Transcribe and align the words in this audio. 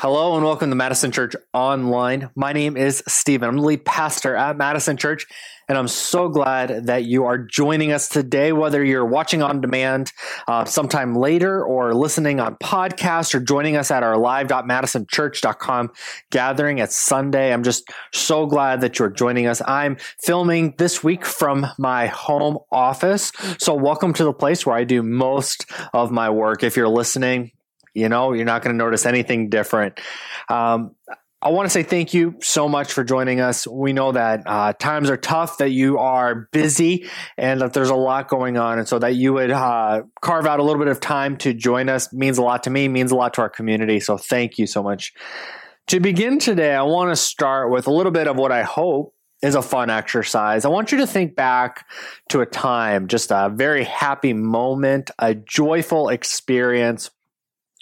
Hello 0.00 0.34
and 0.34 0.46
welcome 0.46 0.70
to 0.70 0.76
Madison 0.76 1.12
Church 1.12 1.36
Online. 1.52 2.30
My 2.34 2.54
name 2.54 2.74
is 2.74 3.02
Stephen. 3.06 3.50
I'm 3.50 3.56
the 3.58 3.62
lead 3.62 3.84
pastor 3.84 4.34
at 4.34 4.56
Madison 4.56 4.96
Church, 4.96 5.26
and 5.68 5.76
I'm 5.76 5.88
so 5.88 6.30
glad 6.30 6.86
that 6.86 7.04
you 7.04 7.26
are 7.26 7.36
joining 7.36 7.92
us 7.92 8.08
today, 8.08 8.52
whether 8.52 8.82
you're 8.82 9.04
watching 9.04 9.42
on 9.42 9.60
demand 9.60 10.10
uh, 10.48 10.64
sometime 10.64 11.16
later 11.16 11.62
or 11.62 11.92
listening 11.92 12.40
on 12.40 12.56
podcast 12.62 13.34
or 13.34 13.40
joining 13.40 13.76
us 13.76 13.90
at 13.90 14.02
our 14.02 14.16
live.madisonchurch.com 14.16 15.90
gathering 16.30 16.80
at 16.80 16.92
Sunday. 16.92 17.52
I'm 17.52 17.62
just 17.62 17.86
so 18.10 18.46
glad 18.46 18.80
that 18.80 18.98
you're 18.98 19.10
joining 19.10 19.48
us. 19.48 19.60
I'm 19.66 19.98
filming 20.18 20.76
this 20.78 21.04
week 21.04 21.26
from 21.26 21.66
my 21.76 22.06
home 22.06 22.56
office. 22.72 23.32
So 23.58 23.74
welcome 23.74 24.14
to 24.14 24.24
the 24.24 24.32
place 24.32 24.64
where 24.64 24.76
I 24.76 24.84
do 24.84 25.02
most 25.02 25.70
of 25.92 26.10
my 26.10 26.30
work. 26.30 26.62
If 26.62 26.74
you're 26.74 26.88
listening, 26.88 27.52
you 27.94 28.08
know, 28.08 28.32
you're 28.32 28.44
not 28.44 28.62
going 28.62 28.74
to 28.74 28.78
notice 28.78 29.06
anything 29.06 29.48
different. 29.48 30.00
Um, 30.48 30.94
I 31.42 31.48
want 31.48 31.64
to 31.64 31.70
say 31.70 31.82
thank 31.82 32.12
you 32.12 32.34
so 32.42 32.68
much 32.68 32.92
for 32.92 33.02
joining 33.02 33.40
us. 33.40 33.66
We 33.66 33.94
know 33.94 34.12
that 34.12 34.42
uh, 34.44 34.74
times 34.74 35.08
are 35.08 35.16
tough, 35.16 35.56
that 35.56 35.70
you 35.70 35.96
are 35.96 36.48
busy, 36.52 37.08
and 37.38 37.62
that 37.62 37.72
there's 37.72 37.88
a 37.88 37.94
lot 37.94 38.28
going 38.28 38.58
on. 38.58 38.78
And 38.78 38.86
so 38.86 38.98
that 38.98 39.14
you 39.14 39.32
would 39.32 39.50
uh, 39.50 40.02
carve 40.20 40.44
out 40.44 40.60
a 40.60 40.62
little 40.62 40.78
bit 40.78 40.88
of 40.88 41.00
time 41.00 41.38
to 41.38 41.54
join 41.54 41.88
us 41.88 42.12
means 42.12 42.36
a 42.36 42.42
lot 42.42 42.64
to 42.64 42.70
me, 42.70 42.88
means 42.88 43.10
a 43.10 43.16
lot 43.16 43.32
to 43.34 43.40
our 43.40 43.48
community. 43.48 44.00
So 44.00 44.18
thank 44.18 44.58
you 44.58 44.66
so 44.66 44.82
much. 44.82 45.14
To 45.86 45.98
begin 45.98 46.38
today, 46.38 46.74
I 46.74 46.82
want 46.82 47.10
to 47.10 47.16
start 47.16 47.70
with 47.70 47.86
a 47.86 47.90
little 47.90 48.12
bit 48.12 48.28
of 48.28 48.36
what 48.36 48.52
I 48.52 48.62
hope 48.62 49.14
is 49.40 49.54
a 49.54 49.62
fun 49.62 49.88
exercise. 49.88 50.66
I 50.66 50.68
want 50.68 50.92
you 50.92 50.98
to 50.98 51.06
think 51.06 51.34
back 51.34 51.86
to 52.28 52.42
a 52.42 52.46
time, 52.46 53.08
just 53.08 53.30
a 53.30 53.50
very 53.52 53.84
happy 53.84 54.34
moment, 54.34 55.10
a 55.18 55.34
joyful 55.34 56.10
experience 56.10 57.10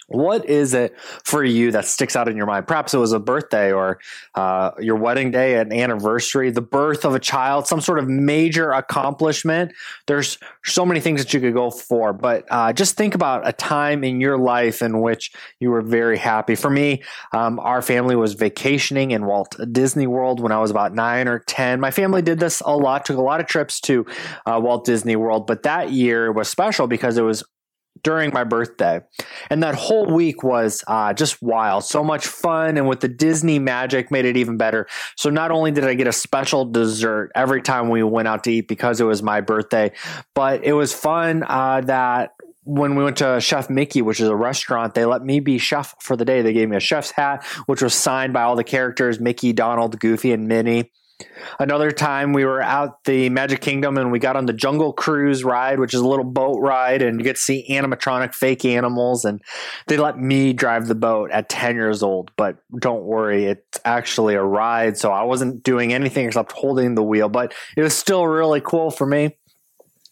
what 0.09 0.45
is 0.49 0.73
it 0.73 0.99
for 1.23 1.43
you 1.43 1.71
that 1.71 1.85
sticks 1.85 2.15
out 2.15 2.27
in 2.27 2.35
your 2.35 2.47
mind? 2.47 2.67
Perhaps 2.67 2.93
it 2.93 2.97
was 2.97 3.13
a 3.13 3.19
birthday 3.19 3.71
or 3.71 3.99
uh, 4.35 4.71
your 4.79 4.95
wedding 4.95 5.31
day, 5.31 5.59
an 5.59 5.71
anniversary, 5.71 6.49
the 6.49 6.61
birth 6.61 7.05
of 7.05 7.13
a 7.13 7.19
child, 7.19 7.67
some 7.67 7.79
sort 7.79 7.99
of 7.99 8.07
major 8.07 8.71
accomplishment. 8.71 9.71
There's 10.07 10.37
so 10.65 10.85
many 10.85 10.99
things 10.99 11.23
that 11.23 11.33
you 11.33 11.39
could 11.39 11.53
go 11.53 11.69
for, 11.69 12.11
but 12.11 12.45
uh, 12.49 12.73
just 12.73 12.97
think 12.97 13.13
about 13.13 13.47
a 13.47 13.53
time 13.53 14.03
in 14.03 14.19
your 14.19 14.37
life 14.37 14.81
in 14.81 15.01
which 15.01 15.31
you 15.59 15.69
were 15.69 15.81
very 15.81 16.17
happy. 16.17 16.55
For 16.55 16.71
me, 16.71 17.03
um, 17.31 17.59
our 17.59 17.81
family 17.81 18.15
was 18.15 18.33
vacationing 18.33 19.11
in 19.11 19.25
Walt 19.25 19.55
Disney 19.71 20.07
World 20.07 20.39
when 20.41 20.51
I 20.51 20.59
was 20.59 20.71
about 20.71 20.95
nine 20.95 21.27
or 21.27 21.39
10. 21.39 21.79
My 21.79 21.91
family 21.91 22.23
did 22.23 22.39
this 22.39 22.61
a 22.65 22.75
lot, 22.75 23.05
took 23.05 23.17
a 23.17 23.21
lot 23.21 23.39
of 23.39 23.45
trips 23.45 23.79
to 23.81 24.05
uh, 24.47 24.59
Walt 24.61 24.85
Disney 24.85 25.15
World, 25.15 25.45
but 25.45 25.63
that 25.63 25.91
year 25.91 26.31
was 26.31 26.49
special 26.49 26.87
because 26.87 27.17
it 27.17 27.21
was 27.21 27.43
during 28.03 28.31
my 28.33 28.43
birthday. 28.43 29.01
And 29.49 29.63
that 29.63 29.75
whole 29.75 30.05
week 30.05 30.43
was 30.43 30.83
uh, 30.87 31.13
just 31.13 31.41
wild. 31.41 31.83
So 31.83 32.03
much 32.03 32.27
fun. 32.27 32.77
And 32.77 32.87
with 32.87 32.99
the 32.99 33.07
Disney 33.07 33.59
magic, 33.59 34.11
made 34.11 34.25
it 34.25 34.37
even 34.37 34.57
better. 34.57 34.87
So 35.15 35.29
not 35.29 35.51
only 35.51 35.71
did 35.71 35.83
I 35.83 35.93
get 35.93 36.07
a 36.07 36.13
special 36.13 36.65
dessert 36.65 37.31
every 37.35 37.61
time 37.61 37.89
we 37.89 38.03
went 38.03 38.27
out 38.27 38.43
to 38.45 38.51
eat 38.51 38.67
because 38.67 39.01
it 39.01 39.05
was 39.05 39.23
my 39.23 39.41
birthday, 39.41 39.91
but 40.35 40.63
it 40.63 40.73
was 40.73 40.93
fun 40.93 41.43
uh, 41.47 41.81
that 41.81 42.31
when 42.63 42.95
we 42.95 43.03
went 43.03 43.17
to 43.17 43.39
Chef 43.41 43.69
Mickey, 43.69 44.01
which 44.01 44.19
is 44.19 44.27
a 44.27 44.35
restaurant, 44.35 44.93
they 44.93 45.05
let 45.05 45.23
me 45.23 45.39
be 45.39 45.57
chef 45.57 45.95
for 45.99 46.15
the 46.15 46.25
day. 46.25 46.41
They 46.41 46.53
gave 46.53 46.69
me 46.69 46.77
a 46.77 46.79
chef's 46.79 47.09
hat, 47.09 47.43
which 47.65 47.81
was 47.81 47.95
signed 47.95 48.31
by 48.31 48.43
all 48.43 48.55
the 48.55 48.63
characters 48.63 49.19
Mickey, 49.19 49.53
Donald, 49.53 49.99
Goofy, 49.99 50.31
and 50.31 50.47
Minnie. 50.47 50.91
Another 51.59 51.91
time 51.91 52.31
we 52.31 52.45
were 52.45 52.61
out 52.61 53.03
the 53.03 53.29
Magic 53.29 53.59
Kingdom 53.59 53.97
and 53.97 54.11
we 54.11 54.19
got 54.19 54.35
on 54.35 54.45
the 54.45 54.53
Jungle 54.53 54.93
Cruise 54.93 55.43
ride, 55.43 55.79
which 55.79 55.93
is 55.93 55.99
a 55.99 56.07
little 56.07 56.25
boat 56.25 56.59
ride, 56.59 57.01
and 57.01 57.19
you 57.19 57.23
get 57.23 57.35
to 57.35 57.41
see 57.41 57.65
animatronic 57.69 58.33
fake 58.33 58.63
animals. 58.63 59.25
And 59.25 59.41
they 59.87 59.97
let 59.97 60.17
me 60.17 60.53
drive 60.53 60.87
the 60.87 60.95
boat 60.95 61.31
at 61.31 61.49
10 61.49 61.75
years 61.75 62.01
old. 62.01 62.31
But 62.37 62.57
don't 62.77 63.03
worry, 63.03 63.45
it's 63.45 63.79
actually 63.83 64.35
a 64.35 64.43
ride. 64.43 64.97
So 64.97 65.11
I 65.11 65.23
wasn't 65.23 65.63
doing 65.63 65.93
anything 65.93 66.25
except 66.25 66.53
holding 66.53 66.95
the 66.95 67.03
wheel, 67.03 67.29
but 67.29 67.53
it 67.75 67.81
was 67.81 67.95
still 67.95 68.25
really 68.25 68.61
cool 68.61 68.89
for 68.91 69.05
me. 69.05 69.35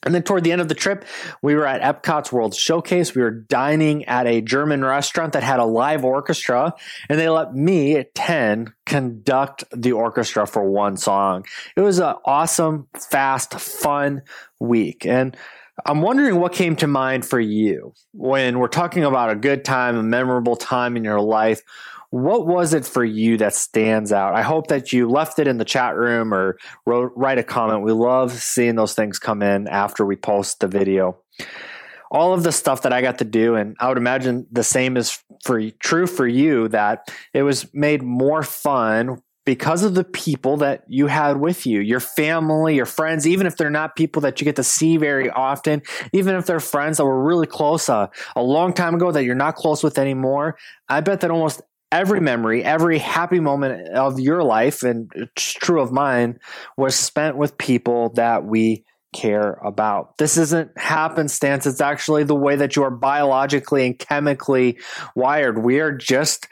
And 0.07 0.15
then 0.15 0.23
toward 0.23 0.45
the 0.45 0.53
end 0.53 0.61
of 0.61 0.69
the 0.69 0.73
trip, 0.73 1.03
we 1.41 1.53
were 1.53 1.67
at 1.67 1.81
Epcot's 1.81 2.31
World 2.31 2.55
Showcase. 2.55 3.13
We 3.13 3.21
were 3.21 3.29
dining 3.29 4.05
at 4.05 4.25
a 4.25 4.39
German 4.39 4.85
restaurant 4.85 5.33
that 5.33 5.43
had 5.43 5.59
a 5.59 5.65
live 5.65 6.05
orchestra, 6.05 6.73
and 7.09 7.19
they 7.19 7.27
let 7.27 7.53
me 7.53 7.97
at 7.97 8.15
10 8.15 8.73
conduct 8.85 9.65
the 9.75 9.91
orchestra 9.91 10.47
for 10.47 10.63
one 10.63 10.95
song. 10.95 11.43
It 11.75 11.81
was 11.81 11.99
an 11.99 12.15
awesome, 12.23 12.87
fast, 12.97 13.59
fun 13.59 14.21
week. 14.61 15.05
And 15.05 15.35
I'm 15.85 16.01
wondering 16.01 16.39
what 16.39 16.53
came 16.53 16.77
to 16.77 16.87
mind 16.87 17.25
for 17.25 17.41
you 17.41 17.93
when 18.13 18.59
we're 18.59 18.69
talking 18.69 19.03
about 19.03 19.29
a 19.29 19.35
good 19.35 19.65
time, 19.65 19.97
a 19.97 20.03
memorable 20.03 20.55
time 20.55 20.95
in 20.95 21.03
your 21.03 21.19
life. 21.19 21.63
What 22.09 22.47
was 22.47 22.73
it 22.73 22.85
for 22.85 23.03
you 23.03 23.37
that 23.37 23.53
stands 23.53 24.13
out? 24.13 24.33
I 24.33 24.41
hope 24.41 24.67
that 24.67 24.93
you 24.93 25.09
left 25.09 25.39
it 25.39 25.47
in 25.47 25.57
the 25.57 25.65
chat 25.65 25.95
room 25.95 26.33
or 26.33 26.57
wrote, 26.85 27.11
write 27.15 27.37
a 27.37 27.43
comment. 27.43 27.83
We 27.83 27.91
love 27.91 28.31
seeing 28.31 28.75
those 28.75 28.93
things 28.93 29.19
come 29.19 29.41
in 29.41 29.67
after 29.67 30.05
we 30.05 30.15
post 30.15 30.61
the 30.61 30.67
video. 30.67 31.17
All 32.09 32.33
of 32.33 32.43
the 32.43 32.53
stuff 32.53 32.83
that 32.83 32.93
I 32.93 33.01
got 33.01 33.17
to 33.17 33.25
do, 33.25 33.55
and 33.55 33.75
I 33.81 33.89
would 33.89 33.97
imagine 33.97 34.47
the 34.49 34.63
same 34.63 34.95
is 34.95 35.21
for 35.43 35.69
true 35.71 36.07
for 36.07 36.25
you. 36.25 36.69
That 36.69 37.11
it 37.33 37.43
was 37.43 37.67
made 37.73 38.01
more 38.01 38.43
fun 38.43 39.21
because 39.47 39.83
of 39.83 39.93
the 39.93 40.03
people 40.03 40.57
that 40.57 40.83
you 40.89 41.07
had 41.07 41.37
with 41.37 41.65
you, 41.65 41.79
your 41.79 42.01
family, 42.01 42.75
your 42.75 42.85
friends, 42.85 43.25
even 43.25 43.47
if 43.47 43.55
they're 43.55 43.69
not 43.69 43.95
people 43.95 44.21
that 44.21 44.39
you 44.39 44.45
get 44.45 44.57
to 44.57 44.63
see 44.63 44.97
very 44.97 45.29
often, 45.29 45.81
even 46.11 46.35
if 46.35 46.45
they're 46.45 46.59
friends 46.59 46.97
that 46.97 47.05
were 47.05 47.23
really 47.23 47.47
close 47.47 47.87
uh, 47.87 48.07
a 48.35 48.43
long 48.43 48.73
time 48.73 48.95
ago 48.95 49.09
that 49.09 49.23
you're 49.23 49.35
not 49.35 49.55
close 49.55 49.83
with 49.83 49.97
anymore. 49.97 50.57
I 50.89 50.99
bet 50.99 51.21
that 51.21 51.31
almost 51.31 51.61
every 51.91 52.19
memory, 52.19 52.63
every 52.63 52.99
happy 52.99 53.39
moment 53.39 53.89
of 53.89 54.19
your 54.19 54.43
life, 54.43 54.83
and 54.83 55.11
it's 55.15 55.53
true 55.53 55.81
of 55.81 55.91
mine, 55.91 56.39
was 56.77 56.95
spent 56.95 57.37
with 57.37 57.57
people 57.57 58.09
that 58.15 58.45
we 58.45 58.83
care 59.15 59.53
about. 59.63 60.17
This 60.17 60.37
isn't 60.37 60.77
happenstance. 60.77 61.65
It's 61.65 61.81
actually 61.81 62.23
the 62.23 62.35
way 62.35 62.55
that 62.57 62.75
you 62.75 62.83
are 62.83 62.91
biologically 62.91 63.85
and 63.85 63.97
chemically 63.97 64.79
wired. 65.15 65.63
We 65.63 65.79
are 65.79 65.93
just 65.93 66.47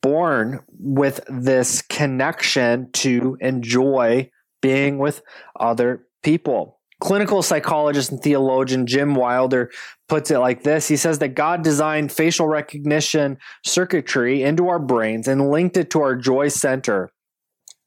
born 0.00 0.60
with 0.78 1.20
this 1.28 1.82
connection 1.82 2.90
to 2.92 3.36
enjoy 3.40 4.30
being 4.62 4.98
with 4.98 5.22
other 5.58 6.06
people. 6.22 6.77
Clinical 7.00 7.42
psychologist 7.42 8.10
and 8.10 8.20
theologian 8.20 8.86
Jim 8.86 9.14
Wilder 9.14 9.70
puts 10.08 10.30
it 10.30 10.38
like 10.38 10.64
this 10.64 10.88
He 10.88 10.96
says 10.96 11.20
that 11.20 11.34
God 11.34 11.62
designed 11.62 12.10
facial 12.10 12.48
recognition 12.48 13.38
circuitry 13.64 14.42
into 14.42 14.68
our 14.68 14.80
brains 14.80 15.28
and 15.28 15.50
linked 15.50 15.76
it 15.76 15.90
to 15.90 16.00
our 16.00 16.16
joy 16.16 16.48
center. 16.48 17.10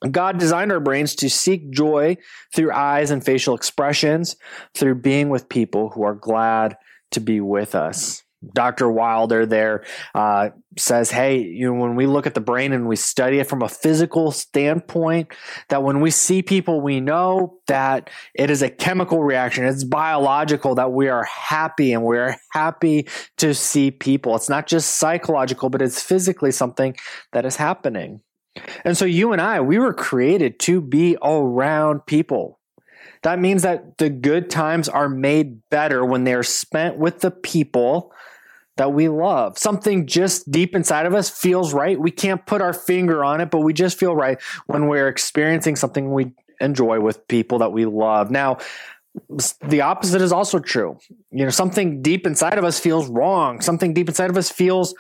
God 0.10 0.40
designed 0.40 0.72
our 0.72 0.80
brains 0.80 1.14
to 1.16 1.30
seek 1.30 1.70
joy 1.72 2.18
through 2.56 2.72
eyes 2.72 3.12
and 3.12 3.24
facial 3.24 3.54
expressions, 3.54 4.36
through 4.74 4.96
being 4.96 5.30
with 5.30 5.50
people 5.50 5.90
who 5.90 6.04
are 6.04 6.16
glad 6.16 6.76
to 7.12 7.20
be 7.20 7.40
with 7.40 7.76
us. 7.76 8.24
Dr. 8.54 8.90
Wilder 8.92 9.46
there 9.46 9.86
uh, 10.16 10.50
says, 10.78 11.12
hey, 11.12 11.40
you 11.40 11.68
know, 11.68 11.80
when 11.80 11.96
we 11.96 12.08
look 12.08 12.26
at 12.26 12.34
the 12.34 12.42
brain 12.42 12.74
and 12.74 12.88
we 12.88 12.96
study 12.96 13.40
it 13.40 13.48
from 13.48 13.62
a 13.62 13.70
physical 13.70 14.32
standpoint, 14.32 15.32
that 15.70 15.84
when 15.84 16.02
we 16.02 16.10
see 16.10 16.42
people, 16.42 16.82
we 16.82 17.00
know 17.00 17.60
that 17.68 18.10
it 18.34 18.50
is 18.50 18.62
a 18.62 18.70
chemical 18.70 19.24
reaction. 19.24 19.66
It's 19.66 19.84
biological 19.84 20.76
that 20.76 20.92
we 20.92 21.08
are 21.08 21.24
happy 21.24 21.94
and 21.94 22.04
we're 22.04 22.36
happy 22.52 23.08
to 23.38 23.54
see 23.54 23.92
people. 23.92 24.36
It's 24.36 24.50
not 24.50 24.66
just 24.66 24.96
psychological, 24.96 25.70
but 25.70 25.82
it's 25.82 26.02
physically 26.02 26.52
something 26.52 26.96
that 27.34 27.46
is 27.46 27.58
happening. 27.58 28.22
And 28.84 28.98
so 28.98 29.06
you 29.06 29.32
and 29.34 29.42
I, 29.42 29.62
we 29.62 29.78
were 29.78 29.94
created 29.94 30.60
to 30.62 30.82
be 30.82 31.16
around 31.22 32.06
people. 32.06 32.60
That 33.24 33.40
means 33.40 33.62
that 33.62 34.00
the 34.00 34.10
good 34.10 34.50
times 34.50 34.90
are 34.90 35.08
made 35.08 35.70
better 35.70 36.04
when 36.04 36.24
they 36.24 36.34
are 36.34 36.44
spent 36.44 36.98
with 36.98 37.20
the 37.20 37.32
people 37.32 38.12
that 38.82 38.94
we 38.94 39.10
love. 39.10 39.60
Something 39.60 40.08
just 40.08 40.50
deep 40.50 40.76
inside 40.76 41.06
of 41.06 41.14
us 41.14 41.30
feels 41.30 41.72
right. 41.72 42.00
We 42.00 42.10
can't 42.10 42.44
put 42.48 42.64
our 42.64 42.74
finger 42.74 43.24
on 43.24 43.40
it, 43.40 43.52
but 43.52 43.60
we 43.60 43.74
just 43.74 44.00
feel 44.00 44.16
right 44.16 44.42
when 44.66 44.88
we're 44.88 45.08
experiencing 45.08 45.76
something 45.76 46.12
we 46.12 46.32
enjoy 46.60 47.00
with 47.00 47.28
people 47.28 47.60
that 47.60 47.72
we 47.72 47.86
love. 47.86 48.32
Now, 48.32 48.58
the 49.68 49.82
opposite 49.82 50.20
is 50.20 50.32
also 50.32 50.58
true. 50.58 50.98
You 51.30 51.44
know, 51.44 51.52
something 51.52 52.02
deep 52.02 52.26
inside 52.26 52.58
of 52.58 52.64
us 52.64 52.80
feels 52.80 53.08
wrong. 53.08 53.62
Something 53.62 53.94
deep 53.94 54.10
inside 54.10 54.32
of 54.32 54.38
us 54.38 54.50
feels 54.50 54.96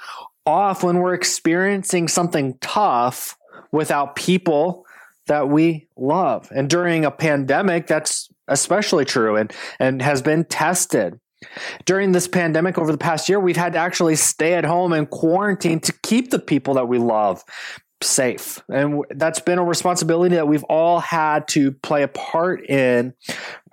off 0.45 0.83
when 0.83 0.99
we're 0.99 1.15
experiencing 1.15 2.07
something 2.07 2.59
tough 2.61 3.35
without 3.71 4.15
people 4.15 4.85
that 5.25 5.49
we 5.49 5.87
love. 5.97 6.51
And 6.53 6.69
during 6.69 7.03
a 7.03 7.09
pandemic, 7.09 7.87
that's 7.87 8.29
especially 8.47 9.05
true 9.05 9.37
and, 9.37 9.51
and 9.79 10.03
has 10.03 10.21
been 10.21 10.43
tested. 10.43 11.19
During 11.85 12.11
this 12.11 12.27
pandemic 12.27 12.77
over 12.77 12.91
the 12.91 12.97
past 12.97 13.27
year, 13.29 13.39
we've 13.39 13.57
had 13.57 13.73
to 13.73 13.79
actually 13.79 14.15
stay 14.15 14.53
at 14.53 14.63
home 14.63 14.93
and 14.93 15.09
quarantine 15.09 15.79
to 15.81 15.93
keep 16.03 16.31
the 16.31 16.39
people 16.39 16.75
that 16.75 16.87
we 16.87 16.97
love 16.97 17.43
safe. 18.03 18.61
And 18.69 19.03
that's 19.11 19.39
been 19.39 19.59
a 19.59 19.63
responsibility 19.63 20.35
that 20.35 20.47
we've 20.47 20.63
all 20.65 20.99
had 20.99 21.47
to 21.49 21.71
play 21.71 22.03
a 22.03 22.07
part 22.07 22.67
in 22.69 23.13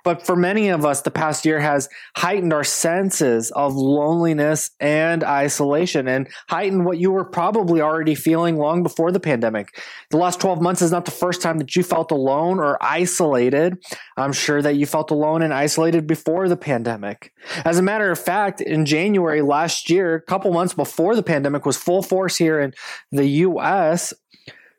But 0.09 0.25
for 0.25 0.37
many 0.37 0.71
of 0.71 0.87
us, 0.87 1.03
the 1.03 1.11
past 1.11 1.45
year 1.45 1.61
has 1.61 1.87
heightened 2.17 2.55
our 2.55 2.65
senses 2.65 3.51
of 3.51 3.75
loneliness 3.75 4.71
and 4.81 5.23
isolation 5.23 6.09
and 6.09 6.31
heightened 6.49 6.87
what 6.87 6.97
you 6.97 7.11
were 7.11 7.27
probably 7.27 7.83
already 7.83 8.15
feeling 8.15 8.57
long 8.57 8.83
before 8.83 9.13
the 9.13 9.21
pandemic. 9.21 9.79
The 10.09 10.17
last 10.17 10.41
12 10.41 10.63
months 10.63 10.81
is 10.81 10.93
not 10.93 11.05
the 11.05 11.11
first 11.11 11.43
time 11.43 11.59
that 11.59 11.77
you 11.77 11.83
felt 11.83 12.11
alone 12.11 12.59
or 12.59 12.83
isolated. 12.83 13.85
I'm 14.17 14.33
sure 14.33 14.63
that 14.63 14.77
you 14.77 14.87
felt 14.87 15.11
alone 15.11 15.43
and 15.43 15.53
isolated 15.53 16.07
before 16.07 16.49
the 16.49 16.57
pandemic. 16.57 17.35
As 17.67 17.79
a 17.79 17.83
matter 17.83 18.11
of 18.11 18.19
fact, 18.19 18.63
in 18.63 18.87
January 18.87 19.43
last 19.43 19.91
year, 19.91 20.15
a 20.15 20.23
couple 20.23 20.51
months 20.55 20.73
before 20.73 21.17
the 21.17 21.23
pandemic 21.23 21.67
was 21.67 21.77
full 21.77 22.01
force 22.01 22.39
here 22.39 22.61
in 22.61 22.73
the 23.13 23.29
US, 23.29 24.15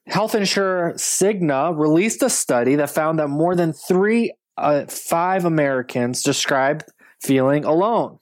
health 0.07 0.33
insurer 0.33 0.93
Cigna 0.95 1.77
released 1.77 2.23
a 2.23 2.31
study 2.31 2.75
that 2.75 2.89
found 2.89 3.19
that 3.19 3.27
more 3.27 3.55
than 3.55 3.73
three, 3.73 4.33
uh, 4.59 4.85
five 4.87 5.45
Americans 5.45 6.23
described 6.23 6.83
feeling 7.21 7.65
alone. 7.65 8.19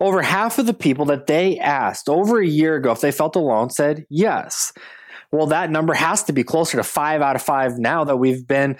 Over 0.00 0.22
half 0.22 0.58
of 0.58 0.66
the 0.66 0.74
people 0.74 1.06
that 1.06 1.26
they 1.26 1.58
asked 1.58 2.08
over 2.08 2.40
a 2.40 2.46
year 2.46 2.76
ago 2.76 2.92
if 2.92 3.00
they 3.00 3.12
felt 3.12 3.36
alone 3.36 3.70
said 3.70 4.06
yes. 4.08 4.72
Well, 5.32 5.48
that 5.48 5.70
number 5.70 5.92
has 5.92 6.22
to 6.24 6.32
be 6.32 6.44
closer 6.44 6.76
to 6.76 6.84
five 6.84 7.20
out 7.20 7.36
of 7.36 7.42
five 7.42 7.78
now 7.78 8.04
that 8.04 8.16
we've 8.16 8.46
been 8.46 8.76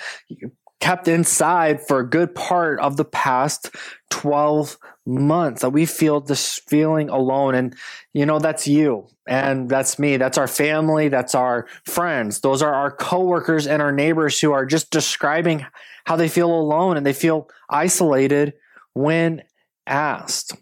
kept 0.81 1.09
inside 1.09 1.87
for 1.87 1.99
a 1.99 2.09
good 2.09 2.35
part 2.35 2.79
of 2.81 2.97
the 2.97 3.05
past 3.05 3.75
12 4.11 4.79
months 5.07 5.63
that 5.63 5.71
we 5.71 5.87
feel 5.87 6.21
this 6.21 6.61
feeling 6.69 7.09
alone 7.09 7.55
and 7.55 7.75
you 8.13 8.27
know 8.27 8.39
that's 8.39 8.67
you 8.67 9.07
and 9.27 9.69
that's 9.69 9.99
me 9.99 10.17
that's 10.17 10.37
our 10.37 10.49
family 10.49 11.09
that's 11.09 11.35
our 11.35 11.67
friends 11.85 12.41
those 12.41 12.61
are 12.61 12.75
our 12.75 12.91
coworkers 12.91 13.67
and 13.67 13.81
our 13.81 13.93
neighbors 13.93 14.41
who 14.41 14.53
are 14.53 14.67
just 14.67 14.91
describing 14.91 15.65
how 16.07 16.17
they 16.17 16.29
feel 16.29 16.53
alone 16.53 16.97
and 16.97 17.05
they 17.05 17.13
feel 17.13 17.49
isolated 17.69 18.55
when 18.95 19.43
asked 19.87 20.57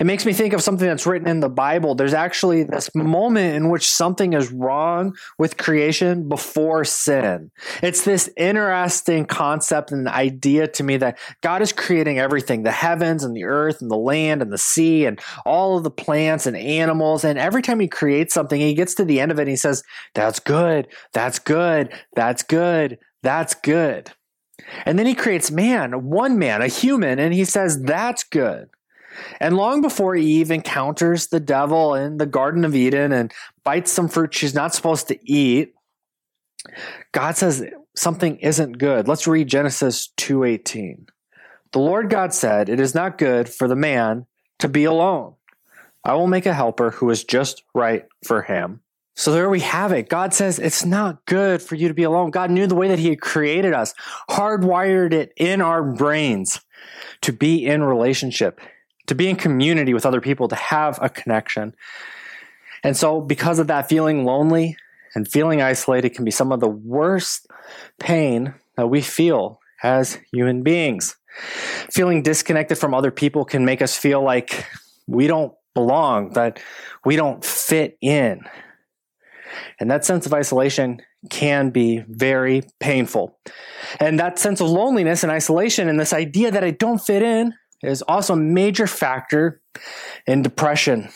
it 0.00 0.04
makes 0.04 0.26
me 0.26 0.32
think 0.32 0.52
of 0.52 0.62
something 0.62 0.86
that's 0.86 1.06
written 1.06 1.28
in 1.28 1.40
the 1.40 1.48
Bible. 1.48 1.94
There's 1.94 2.14
actually 2.14 2.64
this 2.64 2.94
moment 2.94 3.54
in 3.54 3.70
which 3.70 3.88
something 3.88 4.32
is 4.32 4.52
wrong 4.52 5.16
with 5.38 5.56
creation 5.56 6.28
before 6.28 6.84
sin. 6.84 7.50
It's 7.82 8.04
this 8.04 8.28
interesting 8.36 9.26
concept 9.26 9.92
and 9.92 10.08
idea 10.08 10.66
to 10.68 10.84
me 10.84 10.96
that 10.98 11.18
God 11.42 11.62
is 11.62 11.72
creating 11.72 12.18
everything 12.18 12.62
the 12.62 12.72
heavens 12.72 13.24
and 13.24 13.34
the 13.34 13.44
earth 13.44 13.80
and 13.80 13.90
the 13.90 13.96
land 13.96 14.42
and 14.42 14.52
the 14.52 14.58
sea 14.58 15.06
and 15.06 15.20
all 15.44 15.76
of 15.76 15.84
the 15.84 15.90
plants 15.90 16.46
and 16.46 16.56
animals. 16.56 17.24
And 17.24 17.38
every 17.38 17.62
time 17.62 17.80
he 17.80 17.88
creates 17.88 18.34
something, 18.34 18.60
he 18.60 18.74
gets 18.74 18.94
to 18.94 19.04
the 19.04 19.20
end 19.20 19.30
of 19.30 19.38
it 19.38 19.42
and 19.42 19.50
he 19.50 19.56
says, 19.56 19.82
That's 20.14 20.40
good. 20.40 20.88
That's 21.12 21.38
good. 21.38 21.92
That's 22.14 22.42
good. 22.42 22.98
That's 23.26 23.54
good. 23.54 24.12
And 24.84 24.96
then 24.96 25.06
he 25.06 25.16
creates 25.16 25.50
man, 25.50 26.04
one 26.04 26.38
man, 26.38 26.62
a 26.62 26.68
human, 26.68 27.18
and 27.18 27.34
he 27.34 27.44
says, 27.44 27.82
That's 27.82 28.22
good. 28.22 28.68
And 29.40 29.56
long 29.56 29.80
before 29.80 30.14
Eve 30.14 30.52
encounters 30.52 31.26
the 31.26 31.40
devil 31.40 31.96
in 31.96 32.18
the 32.18 32.26
Garden 32.26 32.64
of 32.64 32.76
Eden 32.76 33.10
and 33.10 33.34
bites 33.64 33.90
some 33.90 34.06
fruit 34.06 34.32
she's 34.32 34.54
not 34.54 34.76
supposed 34.76 35.08
to 35.08 35.18
eat, 35.28 35.74
God 37.10 37.36
says 37.36 37.64
something 37.96 38.36
isn't 38.36 38.78
good. 38.78 39.08
Let's 39.08 39.26
read 39.26 39.48
Genesis 39.48 40.12
2:18. 40.16 41.06
The 41.72 41.80
Lord 41.80 42.10
God 42.10 42.32
said, 42.32 42.68
"It 42.68 42.78
is 42.78 42.94
not 42.94 43.18
good 43.18 43.48
for 43.48 43.66
the 43.66 43.74
man 43.74 44.26
to 44.60 44.68
be 44.68 44.84
alone. 44.84 45.34
I 46.04 46.14
will 46.14 46.28
make 46.28 46.46
a 46.46 46.54
helper 46.54 46.90
who 46.92 47.10
is 47.10 47.24
just 47.24 47.64
right 47.74 48.04
for 48.24 48.42
him." 48.42 48.82
So 49.16 49.32
there 49.32 49.50
we 49.50 49.60
have 49.60 49.92
it. 49.92 50.08
God 50.08 50.32
says 50.32 50.58
it's 50.58 50.84
not 50.84 51.24
good 51.26 51.62
for 51.62 51.74
you 51.74 51.88
to 51.88 51.94
be 51.94 52.04
alone. 52.04 52.30
God 52.30 52.50
knew 52.50 52.66
the 52.66 52.74
way 52.74 52.88
that 52.88 52.98
He 52.98 53.08
had 53.08 53.20
created 53.20 53.72
us, 53.72 53.94
hardwired 54.30 55.12
it 55.12 55.32
in 55.36 55.60
our 55.60 55.82
brains 55.82 56.60
to 57.22 57.32
be 57.32 57.66
in 57.66 57.82
relationship 57.82 58.60
to 59.06 59.14
be 59.14 59.28
in 59.28 59.36
community 59.36 59.94
with 59.94 60.06
other 60.06 60.20
people, 60.20 60.48
to 60.48 60.56
have 60.56 60.98
a 61.00 61.08
connection. 61.08 61.74
And 62.82 62.96
so, 62.96 63.20
because 63.20 63.58
of 63.58 63.68
that, 63.68 63.88
feeling 63.88 64.24
lonely 64.24 64.76
and 65.14 65.26
feeling 65.26 65.62
isolated 65.62 66.10
can 66.10 66.24
be 66.24 66.30
some 66.30 66.52
of 66.52 66.60
the 66.60 66.68
worst 66.68 67.46
pain 67.98 68.54
that 68.76 68.88
we 68.88 69.00
feel 69.00 69.60
as 69.82 70.18
human 70.32 70.62
beings. 70.62 71.16
Feeling 71.90 72.22
disconnected 72.22 72.78
from 72.78 72.94
other 72.94 73.10
people 73.10 73.44
can 73.44 73.64
make 73.64 73.82
us 73.82 73.96
feel 73.96 74.22
like 74.22 74.66
we 75.06 75.26
don't 75.26 75.52
belong, 75.74 76.30
that 76.30 76.60
we 77.04 77.16
don't 77.16 77.44
fit 77.44 77.98
in. 78.00 78.44
And 79.80 79.90
that 79.90 80.04
sense 80.04 80.26
of 80.26 80.34
isolation 80.34 81.00
can 81.30 81.70
be 81.70 82.04
very 82.08 82.62
painful. 82.80 83.38
And 84.00 84.18
that 84.20 84.38
sense 84.38 84.60
of 84.60 84.68
loneliness 84.68 85.22
and 85.22 85.32
isolation 85.32 85.88
and 85.88 85.98
this 85.98 86.12
idea 86.12 86.50
that 86.50 86.64
I 86.64 86.70
don't 86.70 86.98
fit 86.98 87.22
in 87.22 87.54
is 87.82 88.02
also 88.02 88.34
a 88.34 88.36
major 88.36 88.86
factor 88.86 89.60
in 90.26 90.42
depression. 90.42 91.08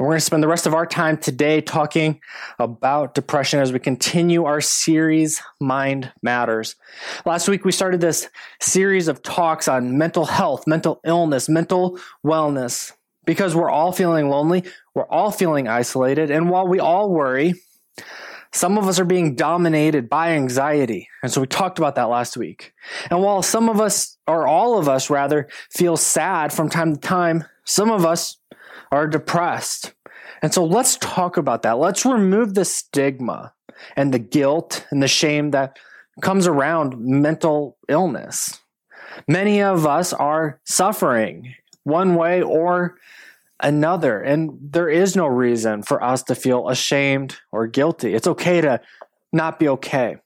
And 0.00 0.06
we're 0.06 0.12
going 0.12 0.18
to 0.18 0.24
spend 0.24 0.42
the 0.42 0.48
rest 0.48 0.66
of 0.66 0.72
our 0.72 0.86
time 0.86 1.18
today 1.18 1.60
talking 1.60 2.20
about 2.58 3.14
depression 3.14 3.60
as 3.60 3.70
we 3.70 3.78
continue 3.78 4.44
our 4.44 4.62
series, 4.62 5.42
Mind 5.60 6.10
Matters. 6.22 6.76
Last 7.26 7.48
week, 7.48 7.66
we 7.66 7.72
started 7.72 8.00
this 8.00 8.28
series 8.62 9.08
of 9.08 9.22
talks 9.22 9.68
on 9.68 9.98
mental 9.98 10.24
health, 10.24 10.66
mental 10.66 11.00
illness, 11.04 11.50
mental 11.50 11.98
wellness, 12.24 12.92
because 13.24 13.54
we're 13.54 13.70
all 13.70 13.92
feeling 13.92 14.28
lonely, 14.28 14.64
we're 14.94 15.08
all 15.08 15.30
feeling 15.30 15.68
isolated, 15.68 16.30
and 16.30 16.50
while 16.50 16.66
we 16.66 16.80
all 16.80 17.10
worry, 17.10 17.54
some 18.52 18.78
of 18.78 18.88
us 18.88 18.98
are 18.98 19.04
being 19.04 19.36
dominated 19.36 20.08
by 20.08 20.30
anxiety. 20.30 21.08
And 21.22 21.30
so 21.30 21.40
we 21.40 21.46
talked 21.46 21.78
about 21.78 21.94
that 21.94 22.08
last 22.08 22.36
week. 22.36 22.74
And 23.08 23.22
while 23.22 23.42
some 23.42 23.68
of 23.68 23.80
us, 23.80 24.16
or 24.26 24.46
all 24.46 24.76
of 24.78 24.88
us 24.88 25.08
rather, 25.08 25.48
feel 25.70 25.96
sad 25.96 26.52
from 26.52 26.68
time 26.68 26.94
to 26.94 27.00
time, 27.00 27.44
some 27.64 27.90
of 27.90 28.04
us 28.04 28.38
are 28.90 29.06
depressed. 29.06 29.94
And 30.42 30.52
so 30.52 30.64
let's 30.64 30.96
talk 30.96 31.36
about 31.36 31.62
that. 31.62 31.78
Let's 31.78 32.04
remove 32.04 32.54
the 32.54 32.64
stigma 32.64 33.52
and 33.96 34.12
the 34.12 34.18
guilt 34.18 34.84
and 34.90 35.02
the 35.02 35.08
shame 35.08 35.52
that 35.52 35.78
comes 36.20 36.48
around 36.48 36.98
mental 36.98 37.76
illness. 37.88 38.58
Many 39.28 39.62
of 39.62 39.86
us 39.86 40.12
are 40.12 40.60
suffering 40.64 41.54
one 41.84 42.14
way 42.14 42.42
or 42.42 42.96
another. 43.60 44.20
And 44.20 44.58
there 44.60 44.88
is 44.88 45.16
no 45.16 45.26
reason 45.26 45.82
for 45.82 46.02
us 46.02 46.22
to 46.24 46.34
feel 46.34 46.68
ashamed 46.68 47.36
or 47.52 47.66
guilty. 47.66 48.14
It's 48.14 48.26
okay 48.26 48.60
to 48.60 48.80
not 49.32 49.58
be 49.58 49.68
okay. 49.68 50.16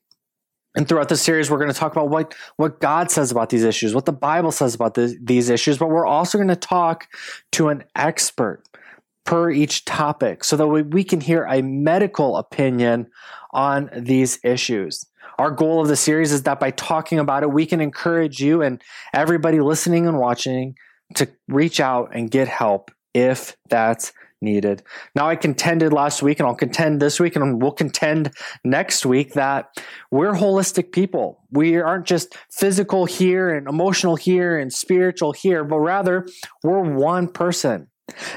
And 0.77 0.89
throughout 0.89 1.09
the 1.09 1.17
series, 1.17 1.51
we're 1.51 1.59
going 1.59 1.73
to 1.73 1.79
talk 1.79 1.93
about 1.93 2.09
what, 2.09 2.35
what 2.57 2.81
God 2.81 3.11
says 3.11 3.31
about 3.31 3.51
these 3.51 3.63
issues, 3.63 3.95
what 3.95 4.07
the 4.07 4.13
Bible 4.13 4.51
says 4.51 4.75
about 4.75 4.95
this, 4.95 5.15
these 5.23 5.49
issues, 5.49 5.79
but 5.79 5.89
we're 5.89 6.07
also 6.07 6.37
going 6.37 6.49
to 6.49 6.57
talk 6.57 7.07
to 7.53 7.69
an 7.69 7.85
expert 7.95 8.63
per 9.25 9.51
each 9.51 9.85
topic 9.85 10.43
so 10.43 10.57
that 10.57 10.67
we, 10.67 10.83
we 10.83 11.05
can 11.05 11.21
hear 11.21 11.45
a 11.45 11.63
medical 11.63 12.37
opinion 12.37 13.07
on 13.53 13.89
these 13.97 14.39
issues. 14.43 15.07
Our 15.39 15.51
goal 15.51 15.81
of 15.81 15.89
the 15.89 15.97
series 15.97 16.33
is 16.33 16.43
that 16.43 16.61
by 16.61 16.73
talking 16.73 17.19
about 17.19 17.43
it, 17.43 17.51
we 17.51 17.67
can 17.67 17.81
encourage 17.81 18.41
you 18.41 18.61
and 18.61 18.83
everybody 19.13 19.61
listening 19.61 20.07
and 20.07 20.19
watching 20.19 20.77
to 21.15 21.29
reach 21.49 21.81
out 21.81 22.11
and 22.15 22.31
get 22.31 22.49
help 22.49 22.91
if 23.15 23.57
that's 23.69 24.13
needed. 24.45 24.83
Now, 25.17 25.29
I 25.29 25.37
contended 25.37 25.93
last 25.93 26.23
week 26.23 26.39
and 26.39 26.47
I'll 26.47 26.55
contend 26.55 27.01
this 27.01 27.19
week 27.19 27.35
and 27.35 27.61
we'll 27.61 27.73
contend 27.73 28.33
next 28.63 29.07
week 29.07 29.33
that 29.33 29.83
we're 30.11 30.35
holistic 30.35 30.93
people. 30.93 31.41
We 31.51 31.77
aren't 31.77 32.07
just 32.07 32.37
physical 32.51 33.07
here 33.07 33.55
and 33.55 33.67
emotional 33.67 34.17
here 34.17 34.59
and 34.59 34.73
spiritual 34.73 35.33
here, 35.33 35.65
but 35.65 35.79
rather 35.79 36.27
we're 36.63 36.83
one 36.83 37.29
person. 37.29 37.89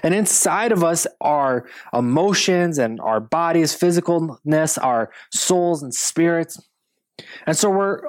And 0.01 0.13
inside 0.13 0.71
of 0.71 0.83
us 0.83 1.05
are 1.19 1.67
emotions 1.93 2.77
and 2.77 3.01
our 3.01 3.19
bodies, 3.19 3.77
physicalness, 3.77 4.81
our 4.81 5.11
souls 5.33 5.83
and 5.83 5.93
spirits. 5.93 6.57
And 7.45 7.57
so 7.57 7.69
we're 7.69 8.03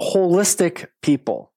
holistic 0.00 0.88
people. 1.02 1.52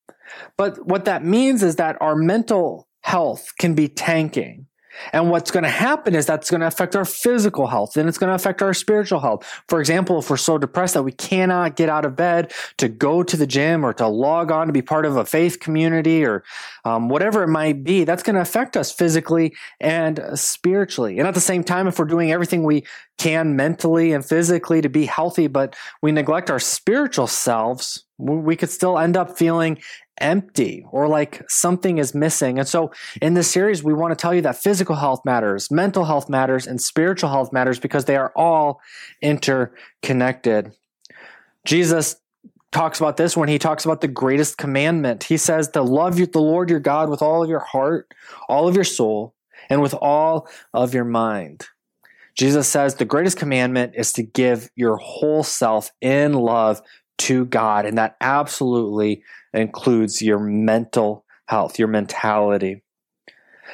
But 0.58 0.86
what 0.86 1.06
that 1.06 1.24
means 1.24 1.64
is 1.64 1.76
that 1.78 2.02
our 2.02 2.16
mental 2.16 2.88
health 3.02 3.54
can 3.58 3.74
be 3.74 3.88
tanking. 3.88 4.68
And 5.14 5.30
what's 5.30 5.52
going 5.52 5.64
to 5.64 5.70
happen 5.70 6.16
is 6.16 6.26
that's 6.26 6.50
going 6.50 6.62
to 6.62 6.68
affect 6.68 6.96
our 6.96 7.06
physical 7.06 7.68
health 7.68 7.98
and 7.98 8.10
it's 8.10 8.18
going 8.18 8.30
to 8.30 8.36
affect 8.36 8.62
our 8.62 8.74
spiritual 8.74 9.20
health. 9.20 9.46
For 9.68 9.80
example, 9.80 10.20
if 10.20 10.30
we're 10.30 10.38
so 10.38 10.58
depressed 10.58 10.96
that 10.96 11.04
we 11.04 11.12
cannot 11.12 11.76
get 11.76 11.90
out 11.90 12.06
of 12.06 12.16
bed 12.16 12.54
to 12.78 12.88
go 12.88 13.24
to 13.24 13.38
the 13.38 13.48
gym 13.48 13.86
or 13.86 13.94
to 13.94 14.08
log 14.08 14.52
on 14.52 14.68
to 14.68 14.74
be 14.74 14.82
part 14.82 15.06
of 15.06 15.18
a 15.18 15.26
faith 15.26 15.60
community 15.60 16.26
or 16.26 16.44
um, 16.86 17.10
whatever 17.10 17.44
it 17.44 17.48
might 17.48 17.84
be, 17.84 18.04
that's 18.04 18.24
going 18.24 18.36
to 18.36 18.42
affect 18.42 18.76
us 18.76 18.92
physically 18.92 19.56
and 19.80 20.20
spiritually. 20.34 21.20
And 21.20 21.28
at 21.28 21.34
the 21.34 21.42
same 21.42 21.64
time, 21.64 21.88
if 21.88 22.00
we're 22.00 22.06
doing 22.06 22.32
everything 22.32 22.64
we 22.64 22.84
can 23.18 23.56
mentally 23.56 24.14
and 24.14 24.26
physically 24.26 24.82
to 24.82 24.90
be 24.90 25.06
healthy, 25.06 25.48
but 25.48 25.76
we 26.02 26.12
neglect 26.12 26.50
our 26.50 26.60
spiritual 26.60 27.28
selves, 27.28 28.04
we 28.18 28.56
could 28.56 28.70
still 28.70 28.98
end 28.98 29.16
up 29.16 29.38
feeling 29.38 29.78
empty 30.20 30.86
or 30.92 31.08
like 31.08 31.44
something 31.50 31.98
is 31.98 32.14
missing. 32.14 32.60
And 32.60 32.68
so 32.68 32.92
in 33.22 33.34
this 33.34 33.50
series, 33.50 33.84
we 33.84 33.94
want 33.94 34.12
to 34.12 34.22
tell 34.22 34.34
you 34.34 34.42
that 34.42 34.58
physical 34.58 34.96
health 34.96 35.22
matters, 35.26 35.72
mental 35.72 36.06
health 36.06 36.30
matters, 36.30 36.68
and 36.68 36.82
spiritual 36.82 37.30
health 37.30 37.54
matters 37.54 37.80
because 37.80 38.06
they 38.06 38.16
are 38.16 38.32
all 38.36 38.82
interconnected. 39.22 40.74
Jesus 41.66 42.18
talks 42.72 43.00
about 43.00 43.18
this 43.18 43.36
when 43.38 43.50
he 43.50 43.60
talks 43.60 43.86
about 43.86 44.02
the 44.02 44.08
greatest 44.08 44.58
commandment. 44.58 45.24
He 45.24 45.38
says 45.38 45.70
to 45.70 45.82
love 45.82 46.18
the 46.18 46.40
Lord 46.40 46.70
your 46.70 46.80
God 46.80 47.10
with 47.10 47.22
all 47.22 47.44
of 47.44 47.50
your 47.50 47.60
heart, 47.60 48.14
all 48.50 48.68
of 48.68 48.76
your 48.76 48.84
soul, 48.84 49.34
and 49.70 49.82
with 49.82 49.94
all 49.94 50.48
of 50.74 50.94
your 50.94 51.06
mind. 51.06 51.68
Jesus 52.38 52.68
says 52.68 52.96
the 52.96 53.06
greatest 53.06 53.38
commandment 53.38 53.94
is 53.96 54.14
to 54.14 54.24
give 54.24 54.70
your 54.76 54.98
whole 54.98 55.44
self 55.44 55.92
in 56.02 56.34
love 56.34 56.82
to 57.20 57.46
God, 57.46 57.86
and 57.86 57.98
that 57.98 58.16
absolutely 58.22 59.24
includes 59.54 60.22
your 60.22 60.40
mental 60.40 61.26
health, 61.48 61.80
your 61.80 61.88
mentality. 61.88 62.84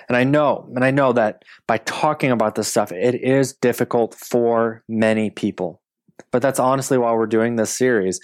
And 0.07 0.17
I 0.17 0.23
know, 0.23 0.69
and 0.75 0.83
I 0.83 0.91
know 0.91 1.13
that 1.13 1.43
by 1.67 1.77
talking 1.79 2.31
about 2.31 2.55
this 2.55 2.67
stuff, 2.67 2.91
it 2.91 3.15
is 3.15 3.53
difficult 3.53 4.15
for 4.15 4.83
many 4.87 5.29
people. 5.29 5.81
But 6.31 6.41
that's 6.41 6.59
honestly 6.59 6.97
why 6.97 7.13
we're 7.13 7.25
doing 7.27 7.55
this 7.55 7.75
series. 7.75 8.19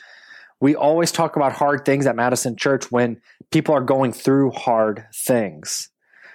We 0.62 0.76
always 0.76 1.12
talk 1.12 1.36
about 1.36 1.54
hard 1.54 1.86
things 1.86 2.06
at 2.06 2.16
Madison 2.16 2.56
Church 2.56 2.92
when 2.92 3.22
people 3.52 3.74
are 3.76 3.82
going 3.82 4.12
through 4.14 4.52
hard 4.52 5.06
things. 5.14 5.90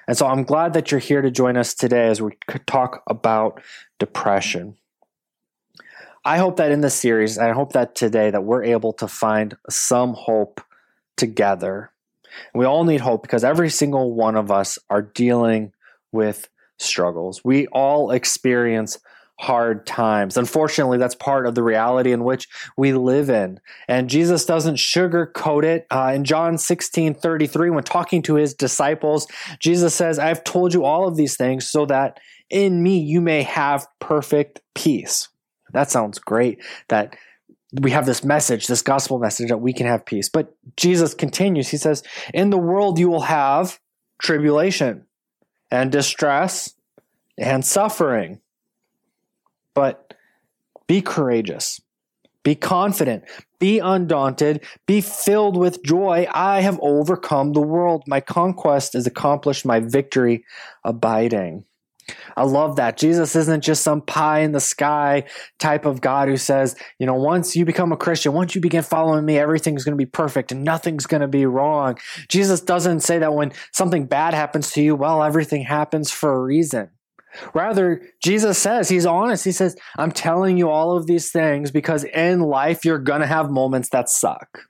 And 0.07 0.17
so 0.17 0.27
I'm 0.27 0.45
glad 0.45 0.75
that 0.75 0.91
you're 0.91 1.01
here 1.01 1.23
to 1.23 1.31
join 1.31 1.57
us 1.57 1.75
today 1.75 2.09
as 2.09 2.21
we 2.21 2.33
talk 2.67 3.03
about 3.09 3.61
depression. 3.99 4.77
I 6.25 6.39
hope 6.39 6.57
that 6.57 6.71
in 6.73 6.81
this 6.81 6.95
series, 6.95 7.37
I 7.37 7.53
hope 7.53 7.73
that 7.73 7.95
today 7.95 8.31
that 8.31 8.45
we're 8.45 8.65
able 8.65 8.95
to 8.95 9.09
find 9.09 9.57
some 9.69 10.15
hope 10.15 10.61
together. 11.17 11.93
We 12.55 12.65
all 12.65 12.85
need 12.85 13.03
hope 13.03 13.23
because 13.23 13.45
every 13.45 13.69
single 13.71 14.15
one 14.15 14.37
of 14.37 14.51
us 14.51 14.79
are 14.89 15.03
dealing 15.03 15.73
with 16.13 16.49
struggles. 16.79 17.43
We 17.45 17.67
all 17.69 18.11
experience 18.11 18.99
hard 19.39 19.85
times. 19.87 20.37
Unfortunately, 20.37 20.97
that's 20.97 21.15
part 21.15 21.47
of 21.47 21.55
the 21.55 21.63
reality 21.63 22.13
in 22.13 22.25
which 22.25 22.49
we 22.77 22.93
live 22.93 23.29
in. 23.29 23.61
And 23.89 24.09
Jesus 24.09 24.47
doesn't 24.47 24.77
sugarcoat 24.77 25.65
it. 25.65 25.87
Uh, 25.91 26.13
in 26.15 26.25
John 26.25 26.57
16 26.57 27.15
33, 27.15 27.71
when 27.71 27.85
talking 27.85 28.23
to 28.23 28.37
his 28.37 28.55
disciples, 28.55 29.27
Jesus 29.59 29.95
says, 29.95 30.19
I've 30.19 30.45
told 30.45 30.73
you 30.73 30.85
all 30.85 31.07
of 31.07 31.17
these 31.17 31.37
things 31.37 31.69
so 31.69 31.85
that 31.87 32.19
in 32.49 32.83
me 32.83 32.99
you 32.99 33.21
may 33.21 33.43
have 33.43 33.87
perfect 33.99 34.61
peace. 34.75 35.29
That 35.75 35.91
sounds 35.91 36.19
great. 36.19 36.63
That 36.89 37.17
we 37.81 37.91
have 37.91 38.07
this 38.07 38.25
message, 38.25 38.67
this 38.67 38.83
gospel 38.83 39.19
message 39.19 39.49
that 39.49 39.59
we 39.59 39.73
can 39.73 39.87
have 39.87 40.07
peace. 40.07 40.29
But 40.29 40.55
Jesus 40.77 41.13
continues. 41.13 41.69
He 41.69 41.77
says, 41.77 42.03
In 42.33 42.51
the 42.51 42.59
world 42.59 42.99
you 42.99 43.09
will 43.09 43.23
have 43.23 43.79
tribulation 44.19 45.07
and 45.71 45.93
distress 45.93 46.75
and 47.37 47.65
suffering 47.65 48.41
but 49.75 50.15
be 50.87 51.03
courageous, 51.03 51.81
be 52.43 52.55
confident, 52.55 53.25
be 53.59 53.81
undaunted, 53.81 54.63
be 54.87 55.01
filled 55.01 55.57
with 55.57 55.83
joy. 55.83 56.27
I 56.33 56.61
have 56.61 56.79
overcome 56.81 57.53
the 57.53 57.61
world. 57.61 58.05
My 58.07 58.21
conquest 58.21 58.95
is 58.95 59.07
accomplished, 59.07 59.67
my 59.67 59.81
victory 59.81 60.45
abiding. 60.85 61.65
I 62.37 62.45
love 62.45 62.77
that. 62.77 62.97
Jesus 62.97 63.37
isn't 63.37 63.63
just 63.63 63.83
some 63.83 64.01
pie 64.03 64.41
in 64.41 64.53
the 64.53 64.61
sky 64.61 65.25
type 65.59 65.85
of 65.85 66.01
God 66.01 66.29
who 66.29 66.37
says, 66.37 66.77
you 66.99 67.07
know, 67.07 67.15
once 67.15 67.57
you 67.57 67.65
become 67.65 67.93
a 67.93 67.97
Christian, 67.97 68.33
once 68.33 68.55
you 68.55 68.61
begin 68.61 68.83
following 68.83 69.25
me, 69.25 69.39
everything's 69.39 69.85
going 69.85 69.97
to 69.97 70.05
be 70.05 70.11
perfect 70.11 70.53
and 70.53 70.65
nothing's 70.65 71.07
going 71.07 71.21
to 71.21 71.29
be 71.29 71.47
wrong. 71.47 71.99
Jesus 72.29 72.61
doesn't 72.61 73.01
say 73.01 73.19
that 73.19 73.35
when 73.35 73.53
something 73.73 74.07
bad 74.07 74.35
happens 74.35 74.73
to 74.73 74.83
you, 74.83 74.95
well, 74.97 75.23
everything 75.23 75.63
happens 75.63 76.11
for 76.11 76.33
a 76.35 76.41
reason. 76.41 76.91
Rather, 77.53 78.03
Jesus 78.23 78.59
says, 78.59 78.89
He's 78.89 79.07
honest. 79.07 79.45
He 79.45 79.53
says, 79.53 79.77
I'm 79.99 80.13
telling 80.13 80.57
you 80.57 80.71
all 80.71 80.97
of 80.97 81.07
these 81.07 81.33
things 81.33 81.71
because 81.71 82.05
in 82.05 82.41
life 82.41 82.85
you're 82.85 82.99
going 82.99 83.21
to 83.21 83.27
have 83.27 83.51
moments 83.51 83.89
that 83.91 84.09
suck. 84.09 84.61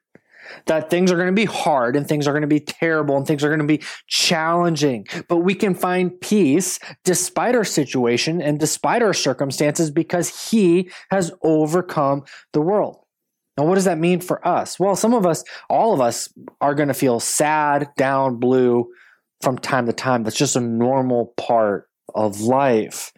That 0.67 0.91
things 0.91 1.11
are 1.11 1.17
going 1.17 1.29
to 1.29 1.33
be 1.33 1.45
hard 1.45 1.97
and 1.97 2.07
things 2.07 2.27
are 2.27 2.33
going 2.33 2.43
to 2.43 2.49
be 2.49 2.61
terrible 2.61 3.17
and 3.17 3.27
things 3.27 3.45
are 3.45 3.49
going 3.49 3.61
to 3.61 3.67
be 3.67 3.83
challenging. 4.07 5.07
But 5.29 5.39
we 5.39 5.55
can 5.55 5.75
find 5.75 6.21
peace 6.21 6.79
despite 7.05 7.55
our 7.55 7.65
situation 7.65 8.41
and 8.41 8.59
despite 8.59 9.03
our 9.03 9.15
circumstances 9.15 9.91
because 9.91 10.51
He 10.51 10.91
has 11.11 11.33
overcome 11.43 12.25
the 12.53 12.61
world. 12.61 12.99
Now, 13.57 13.65
what 13.65 13.77
does 13.77 13.85
that 13.85 13.99
mean 13.99 14.21
for 14.21 14.47
us? 14.47 14.81
Well, 14.81 14.97
some 14.97 15.15
of 15.15 15.27
us, 15.27 15.45
all 15.71 15.95
of 15.95 16.01
us, 16.01 16.29
are 16.61 16.75
going 16.75 16.89
to 16.89 16.95
feel 16.95 17.21
sad, 17.21 17.89
down, 17.97 18.37
blue 18.37 18.89
from 19.43 19.59
time 19.59 19.87
to 19.87 19.93
time. 19.93 20.25
That's 20.25 20.37
just 20.37 20.57
a 20.57 20.61
normal 20.61 21.35
part 21.37 21.89
of 22.15 22.41
life. 22.41 23.13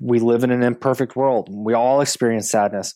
We 0.00 0.18
live 0.18 0.42
in 0.44 0.50
an 0.50 0.62
imperfect 0.62 1.14
world. 1.14 1.48
We 1.52 1.74
all 1.74 2.00
experience 2.00 2.50
sadness. 2.50 2.94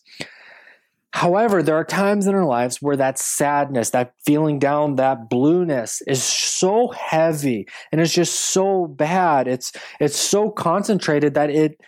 However, 1.13 1.61
there 1.61 1.75
are 1.75 1.85
times 1.85 2.25
in 2.25 2.33
our 2.33 2.43
lives 2.43 2.81
where 2.81 2.97
that 2.97 3.19
sadness, 3.19 3.91
that 3.91 4.15
feeling 4.25 4.57
down, 4.57 4.95
that 4.95 5.29
blueness 5.29 6.01
is 6.07 6.23
so 6.23 6.87
heavy 6.89 7.67
and 7.91 8.01
it's 8.01 8.11
just 8.11 8.33
so 8.33 8.87
bad. 8.87 9.47
It's 9.47 9.71
it's 9.99 10.17
so 10.17 10.49
concentrated 10.49 11.35
that 11.35 11.51
it 11.51 11.79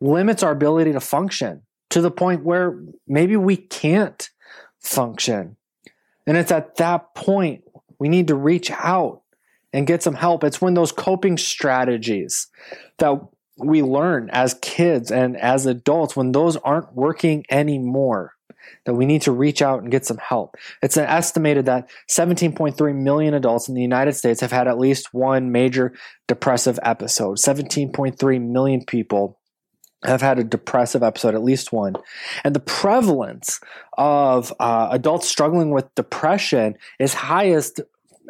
limits 0.00 0.44
our 0.44 0.52
ability 0.52 0.92
to 0.92 1.00
function 1.00 1.62
to 1.90 2.00
the 2.00 2.12
point 2.12 2.44
where 2.44 2.80
maybe 3.08 3.36
we 3.36 3.56
can't 3.56 4.30
function. 4.78 5.56
And 6.24 6.36
it's 6.36 6.52
at 6.52 6.76
that 6.76 7.16
point 7.16 7.64
we 7.98 8.08
need 8.08 8.28
to 8.28 8.36
reach 8.36 8.70
out 8.70 9.22
and 9.72 9.88
get 9.88 10.04
some 10.04 10.14
help. 10.14 10.44
It's 10.44 10.60
when 10.60 10.74
those 10.74 10.92
coping 10.92 11.36
strategies 11.36 12.46
that 12.98 13.20
we 13.56 13.82
learn 13.82 14.30
as 14.30 14.54
kids 14.62 15.10
and 15.10 15.36
as 15.36 15.66
adults, 15.66 16.14
when 16.14 16.30
those 16.30 16.56
aren't 16.58 16.94
working 16.94 17.44
anymore, 17.50 18.34
that 18.84 18.94
we 18.94 19.06
need 19.06 19.22
to 19.22 19.32
reach 19.32 19.62
out 19.62 19.82
and 19.82 19.90
get 19.90 20.06
some 20.06 20.18
help. 20.18 20.56
It's 20.82 20.96
estimated 20.96 21.66
that 21.66 21.88
17.3 22.10 22.94
million 22.94 23.34
adults 23.34 23.68
in 23.68 23.74
the 23.74 23.82
United 23.82 24.12
States 24.12 24.40
have 24.40 24.52
had 24.52 24.68
at 24.68 24.78
least 24.78 25.12
one 25.14 25.52
major 25.52 25.94
depressive 26.26 26.78
episode. 26.82 27.38
17.3 27.38 28.42
million 28.42 28.84
people 28.84 29.38
have 30.04 30.22
had 30.22 30.38
a 30.38 30.44
depressive 30.44 31.02
episode, 31.02 31.34
at 31.34 31.42
least 31.42 31.72
one. 31.72 31.94
And 32.44 32.54
the 32.54 32.60
prevalence 32.60 33.60
of 33.96 34.52
uh, 34.60 34.88
adults 34.92 35.28
struggling 35.28 35.70
with 35.70 35.92
depression 35.94 36.76
is 37.00 37.14
highest 37.14 37.80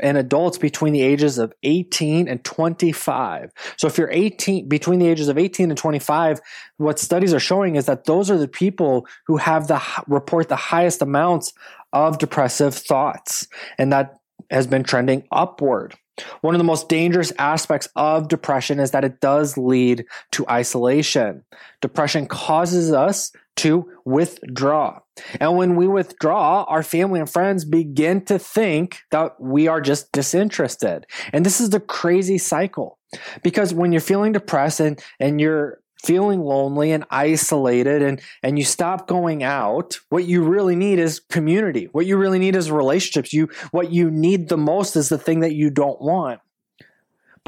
and 0.03 0.17
adults 0.17 0.59
between 0.59 0.93
the 0.93 1.03
ages 1.03 1.39
of 1.39 1.53
18 1.63 2.29
and 2.29 2.45
25. 2.45 3.53
So 3.77 3.87
if 3.87 3.99
you're 3.99 4.11
18 4.11 4.69
between 4.69 4.99
the 4.99 5.09
ages 5.09 5.29
of 5.29 5.39
18 5.39 5.71
and 5.71 5.79
25, 5.79 6.41
what 6.77 6.99
studies 6.99 7.35
are 7.35 7.41
showing 7.41 7.77
is 7.77 7.87
that 7.87 8.05
those 8.05 8.31
are 8.31 8.39
the 8.39 8.49
people 8.49 9.07
who 9.27 9.37
have 9.37 9.69
the 9.69 9.81
report 10.07 10.49
the 10.49 10.57
highest 10.57 11.03
amounts 11.03 11.53
of 11.93 12.19
depressive 12.19 12.75
thoughts 12.75 13.47
and 13.79 13.93
that 13.93 14.19
has 14.51 14.67
been 14.67 14.83
trending 14.83 15.27
upward. 15.33 15.95
One 16.41 16.55
of 16.55 16.59
the 16.59 16.65
most 16.65 16.89
dangerous 16.89 17.33
aspects 17.39 17.89
of 17.95 18.29
depression 18.29 18.81
is 18.81 18.91
that 18.91 19.05
it 19.05 19.21
does 19.21 19.57
lead 19.57 20.05
to 20.33 20.49
isolation. 20.49 21.45
Depression 21.81 22.27
causes 22.27 22.93
us 22.93 23.33
to 23.59 23.91
withdraw. 24.05 25.01
And 25.41 25.57
when 25.57 25.77
we 25.77 25.89
withdraw, 25.89 26.65
our 26.65 26.83
family 26.83 27.21
and 27.21 27.29
friends 27.29 27.65
begin 27.65 28.25
to 28.27 28.39
think 28.39 29.01
that 29.11 29.41
we 29.41 29.69
are 29.69 29.81
just 29.81 30.13
disinterested. 30.13 31.07
And 31.33 31.45
this 31.45 31.61
is 31.61 31.71
the 31.71 31.81
crazy 31.81 32.39
cycle. 32.39 32.99
Because 33.43 33.75
when 33.75 33.93
you're 33.93 34.01
feeling 34.01 34.33
depressed 34.33 34.81
and, 34.81 35.03
and 35.19 35.41
you're 35.41 35.81
feeling 36.05 36.41
lonely 36.41 36.93
and 36.93 37.05
isolated 37.11 38.03
and, 38.03 38.21
and 38.43 38.59
you 38.59 38.65
stop 38.65 39.09
going 39.09 39.43
out, 39.43 39.99
what 40.11 40.25
you 40.25 40.43
really 40.43 40.77
need 40.77 40.99
is 40.99 41.21
community. 41.21 41.89
What 41.93 42.07
you 42.07 42.17
really 42.17 42.39
need 42.39 42.55
is 42.55 42.71
relationships. 42.71 43.33
You 43.33 43.49
what 43.73 43.91
you 43.91 44.11
need 44.11 44.49
the 44.49 44.57
most 44.57 44.95
is 44.95 45.09
the 45.09 45.19
thing 45.19 45.41
that 45.41 45.55
you 45.55 45.71
don't 45.71 46.01
want. 46.01 46.41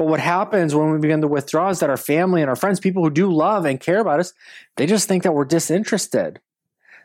But 0.01 0.07
what 0.07 0.19
happens 0.19 0.73
when 0.73 0.89
we 0.89 0.97
begin 0.97 1.21
to 1.21 1.27
withdraw 1.27 1.69
is 1.69 1.79
that 1.81 1.91
our 1.91 1.95
family 1.95 2.41
and 2.41 2.49
our 2.49 2.55
friends, 2.55 2.79
people 2.79 3.03
who 3.03 3.11
do 3.11 3.31
love 3.31 3.65
and 3.65 3.79
care 3.79 3.99
about 3.99 4.19
us, 4.19 4.33
they 4.75 4.87
just 4.87 5.07
think 5.07 5.21
that 5.21 5.35
we're 5.35 5.45
disinterested. 5.45 6.39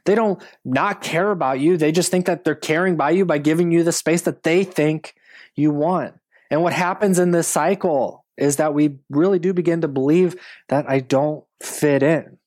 They 0.06 0.14
don't 0.14 0.42
not 0.64 1.02
care 1.02 1.30
about 1.30 1.60
you. 1.60 1.76
They 1.76 1.92
just 1.92 2.10
think 2.10 2.24
that 2.24 2.42
they're 2.42 2.54
caring 2.54 2.96
by 2.96 3.10
you 3.10 3.26
by 3.26 3.36
giving 3.36 3.70
you 3.70 3.84
the 3.84 3.92
space 3.92 4.22
that 4.22 4.44
they 4.44 4.64
think 4.64 5.14
you 5.54 5.72
want. 5.72 6.14
And 6.50 6.62
what 6.62 6.72
happens 6.72 7.18
in 7.18 7.32
this 7.32 7.46
cycle 7.46 8.24
is 8.38 8.56
that 8.56 8.72
we 8.72 8.96
really 9.10 9.40
do 9.40 9.52
begin 9.52 9.82
to 9.82 9.88
believe 9.88 10.34
that 10.68 10.88
I 10.88 11.00
don't 11.00 11.44
fit 11.62 12.02
in. 12.02 12.38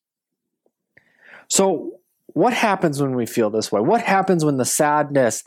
So, 1.46 2.00
what 2.26 2.54
happens 2.54 3.00
when 3.00 3.14
we 3.14 3.24
feel 3.24 3.50
this 3.50 3.70
way? 3.70 3.80
What 3.80 4.02
happens 4.02 4.44
when 4.44 4.56
the 4.56 4.64
sadness 4.64 5.44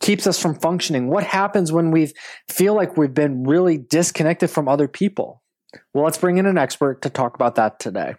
keeps 0.00 0.26
us 0.26 0.40
from 0.40 0.54
functioning? 0.54 1.08
What 1.08 1.24
happens 1.24 1.72
when 1.72 1.90
we 1.90 2.12
feel 2.48 2.74
like 2.74 2.96
we've 2.96 3.14
been 3.14 3.44
really 3.44 3.78
disconnected 3.78 4.50
from 4.50 4.68
other 4.68 4.88
people? 4.88 5.42
Well, 5.92 6.04
let's 6.04 6.18
bring 6.18 6.38
in 6.38 6.46
an 6.46 6.58
expert 6.58 7.02
to 7.02 7.10
talk 7.10 7.34
about 7.34 7.56
that 7.56 7.78
today. 7.80 8.14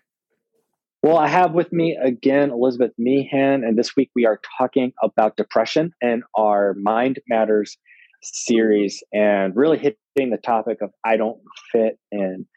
Well, 1.04 1.18
I 1.18 1.28
have 1.28 1.54
with 1.54 1.72
me 1.72 1.98
again 2.04 2.52
Elizabeth 2.52 2.92
Meehan, 2.98 3.64
and 3.64 3.78
this 3.78 3.96
week 3.96 4.10
we 4.16 4.26
are 4.26 4.40
talking 4.58 4.94
about 5.04 5.38
depression 5.38 5.94
and 6.02 6.24
our 6.36 6.76
Mind 6.78 7.20
Matters 7.30 7.78
series 8.24 9.04
and 9.14 9.56
really 9.56 9.78
hitting 9.78 10.32
the 10.32 10.38
topic 10.38 10.80
of 10.82 10.92
I 11.06 11.18
don't 11.18 11.40
fit 11.72 12.00
in. 12.12 12.48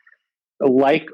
Like 0.59 1.07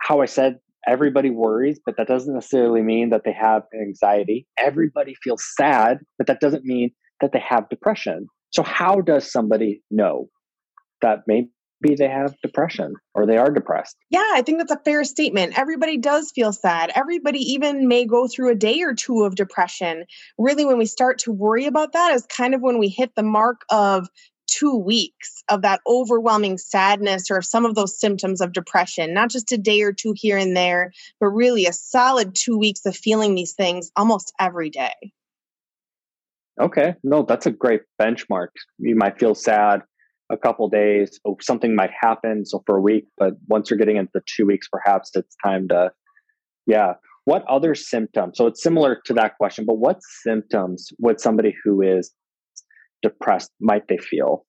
how 0.00 0.20
I 0.20 0.26
said 0.26 0.58
everybody 0.86 1.30
worries, 1.30 1.80
but 1.84 1.96
that 1.96 2.08
doesn't 2.08 2.34
necessarily 2.34 2.82
mean 2.82 3.10
that 3.10 3.22
they 3.24 3.32
have 3.32 3.62
anxiety. 3.74 4.46
Everybody 4.58 5.14
feels 5.22 5.44
sad, 5.56 5.98
but 6.18 6.26
that 6.26 6.40
doesn't 6.40 6.64
mean 6.64 6.90
that 7.20 7.32
they 7.32 7.42
have 7.46 7.68
depression. 7.68 8.26
So, 8.50 8.62
how 8.62 9.00
does 9.00 9.30
somebody 9.30 9.82
know 9.90 10.28
that 11.02 11.20
maybe 11.26 11.50
they 11.82 12.08
have 12.08 12.34
depression 12.42 12.94
or 13.14 13.26
they 13.26 13.36
are 13.36 13.50
depressed? 13.50 13.96
Yeah, 14.10 14.24
I 14.32 14.42
think 14.42 14.58
that's 14.58 14.72
a 14.72 14.80
fair 14.84 15.04
statement. 15.04 15.58
Everybody 15.58 15.98
does 15.98 16.32
feel 16.34 16.52
sad. 16.52 16.90
Everybody 16.94 17.40
even 17.52 17.88
may 17.88 18.06
go 18.06 18.28
through 18.28 18.50
a 18.50 18.56
day 18.56 18.80
or 18.82 18.94
two 18.94 19.24
of 19.24 19.34
depression. 19.34 20.04
Really, 20.38 20.64
when 20.64 20.78
we 20.78 20.86
start 20.86 21.18
to 21.20 21.32
worry 21.32 21.66
about 21.66 21.92
that, 21.92 22.14
is 22.14 22.26
kind 22.26 22.54
of 22.54 22.62
when 22.62 22.78
we 22.78 22.88
hit 22.88 23.14
the 23.14 23.22
mark 23.22 23.62
of 23.70 24.08
two 24.46 24.76
weeks 24.76 25.42
of 25.48 25.62
that 25.62 25.80
overwhelming 25.86 26.58
sadness 26.58 27.30
or 27.30 27.42
some 27.42 27.64
of 27.64 27.74
those 27.74 27.98
symptoms 27.98 28.40
of 28.40 28.52
depression, 28.52 29.12
not 29.12 29.30
just 29.30 29.52
a 29.52 29.58
day 29.58 29.82
or 29.82 29.92
two 29.92 30.14
here 30.16 30.38
and 30.38 30.56
there, 30.56 30.92
but 31.20 31.28
really 31.28 31.66
a 31.66 31.72
solid 31.72 32.34
two 32.34 32.56
weeks 32.56 32.86
of 32.86 32.96
feeling 32.96 33.34
these 33.34 33.54
things 33.54 33.90
almost 33.96 34.32
every 34.38 34.70
day. 34.70 34.92
Okay, 36.60 36.94
no, 37.04 37.22
that's 37.22 37.46
a 37.46 37.50
great 37.50 37.82
benchmark. 38.00 38.48
You 38.78 38.96
might 38.96 39.18
feel 39.18 39.34
sad 39.34 39.82
a 40.30 40.36
couple 40.36 40.68
days, 40.68 41.20
or 41.24 41.36
something 41.40 41.76
might 41.76 41.90
happen. 42.00 42.44
So 42.46 42.62
for 42.66 42.76
a 42.76 42.80
week, 42.80 43.04
but 43.18 43.34
once 43.48 43.70
you're 43.70 43.78
getting 43.78 43.96
into 43.96 44.20
two 44.26 44.46
weeks, 44.46 44.66
perhaps 44.70 45.10
it's 45.14 45.36
time 45.44 45.68
to, 45.68 45.90
yeah. 46.66 46.94
What 47.26 47.44
other 47.48 47.74
symptoms? 47.74 48.38
So 48.38 48.46
it's 48.46 48.62
similar 48.62 49.00
to 49.04 49.14
that 49.14 49.36
question, 49.36 49.64
but 49.66 49.78
what 49.78 49.98
symptoms 50.22 50.90
would 51.00 51.20
somebody 51.20 51.54
who 51.64 51.82
is 51.82 52.12
depressed 53.02 53.50
might 53.60 53.88
they 53.88 53.98
feel? 53.98 54.46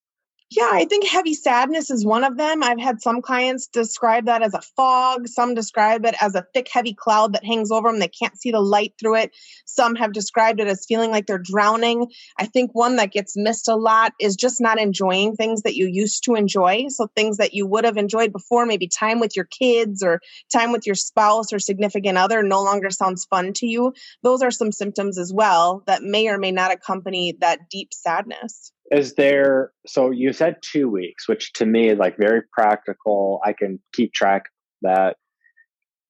Yeah, 0.49 0.69
I 0.71 0.85
think 0.85 1.05
heavy 1.05 1.33
sadness 1.33 1.89
is 1.89 2.05
one 2.05 2.23
of 2.23 2.37
them. 2.37 2.63
I've 2.63 2.79
had 2.79 3.01
some 3.01 3.21
clients 3.21 3.67
describe 3.67 4.27
that 4.27 4.41
as 4.41 4.53
a 4.53 4.61
fog. 4.77 5.27
Some 5.27 5.53
describe 5.53 6.05
it 6.05 6.15
as 6.21 6.35
a 6.35 6.45
thick, 6.53 6.69
heavy 6.71 6.93
cloud 6.93 7.33
that 7.33 7.43
hangs 7.43 7.69
over 7.69 7.89
them. 7.89 7.99
They 7.99 8.07
can't 8.07 8.39
see 8.39 8.51
the 8.51 8.61
light 8.61 8.93
through 8.97 9.15
it. 9.15 9.35
Some 9.65 9.95
have 9.95 10.13
described 10.13 10.61
it 10.61 10.69
as 10.69 10.85
feeling 10.87 11.11
like 11.11 11.25
they're 11.25 11.37
drowning. 11.37 12.07
I 12.39 12.45
think 12.45 12.71
one 12.73 12.95
that 12.95 13.11
gets 13.11 13.35
missed 13.35 13.67
a 13.67 13.75
lot 13.75 14.13
is 14.21 14.37
just 14.37 14.61
not 14.61 14.79
enjoying 14.79 15.35
things 15.35 15.63
that 15.63 15.75
you 15.75 15.85
used 15.85 16.23
to 16.23 16.35
enjoy. 16.35 16.85
So, 16.87 17.07
things 17.13 17.35
that 17.37 17.53
you 17.53 17.67
would 17.67 17.83
have 17.83 17.97
enjoyed 17.97 18.31
before, 18.31 18.65
maybe 18.65 18.87
time 18.87 19.19
with 19.19 19.35
your 19.35 19.45
kids 19.45 20.01
or 20.01 20.21
time 20.49 20.71
with 20.71 20.85
your 20.85 20.95
spouse 20.95 21.51
or 21.51 21.59
significant 21.59 22.17
other, 22.17 22.41
no 22.41 22.63
longer 22.63 22.89
sounds 22.89 23.25
fun 23.25 23.51
to 23.55 23.67
you. 23.67 23.93
Those 24.23 24.41
are 24.41 24.51
some 24.51 24.71
symptoms 24.71 25.17
as 25.17 25.33
well 25.33 25.83
that 25.87 26.03
may 26.03 26.29
or 26.29 26.37
may 26.37 26.53
not 26.53 26.71
accompany 26.71 27.35
that 27.41 27.69
deep 27.69 27.93
sadness 27.93 28.71
is 28.91 29.15
there 29.15 29.71
so 29.85 30.11
you 30.11 30.31
said 30.31 30.55
two 30.61 30.89
weeks 30.89 31.27
which 31.27 31.51
to 31.53 31.65
me 31.65 31.89
is 31.89 31.97
like 31.97 32.17
very 32.17 32.41
practical 32.53 33.39
i 33.45 33.53
can 33.53 33.79
keep 33.93 34.13
track 34.13 34.43
that 34.81 35.17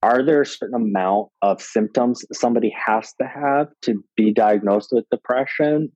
are 0.04 0.24
there 0.24 0.42
a 0.42 0.46
certain 0.46 0.76
amount 0.76 1.28
of 1.42 1.62
symptoms 1.62 2.24
somebody 2.32 2.74
has 2.86 3.14
to 3.20 3.28
have 3.28 3.68
to 3.82 4.04
be 4.16 4.32
diagnosed 4.32 4.90
with 4.92 5.06
depression 5.10 5.92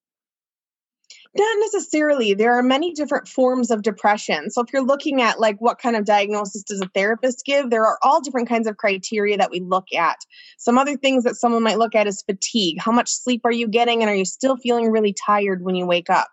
not 1.33 1.57
necessarily. 1.61 2.33
There 2.33 2.57
are 2.57 2.63
many 2.63 2.93
different 2.93 3.27
forms 3.27 3.71
of 3.71 3.83
depression. 3.83 4.49
So 4.49 4.61
if 4.61 4.73
you're 4.73 4.83
looking 4.83 5.21
at 5.21 5.39
like 5.39 5.55
what 5.59 5.79
kind 5.79 5.95
of 5.95 6.03
diagnosis 6.03 6.63
does 6.63 6.81
a 6.81 6.89
therapist 6.93 7.43
give, 7.45 7.69
there 7.69 7.85
are 7.85 7.97
all 8.01 8.19
different 8.19 8.49
kinds 8.49 8.67
of 8.67 8.75
criteria 8.75 9.37
that 9.37 9.49
we 9.49 9.61
look 9.61 9.87
at. 9.97 10.17
Some 10.57 10.77
other 10.77 10.97
things 10.97 11.23
that 11.23 11.35
someone 11.35 11.63
might 11.63 11.77
look 11.77 11.95
at 11.95 12.07
is 12.07 12.23
fatigue. 12.23 12.79
How 12.79 12.91
much 12.91 13.09
sleep 13.09 13.41
are 13.45 13.51
you 13.51 13.67
getting 13.69 14.01
and 14.01 14.09
are 14.09 14.15
you 14.15 14.25
still 14.25 14.57
feeling 14.57 14.91
really 14.91 15.13
tired 15.13 15.63
when 15.63 15.75
you 15.75 15.85
wake 15.85 16.09
up? 16.09 16.27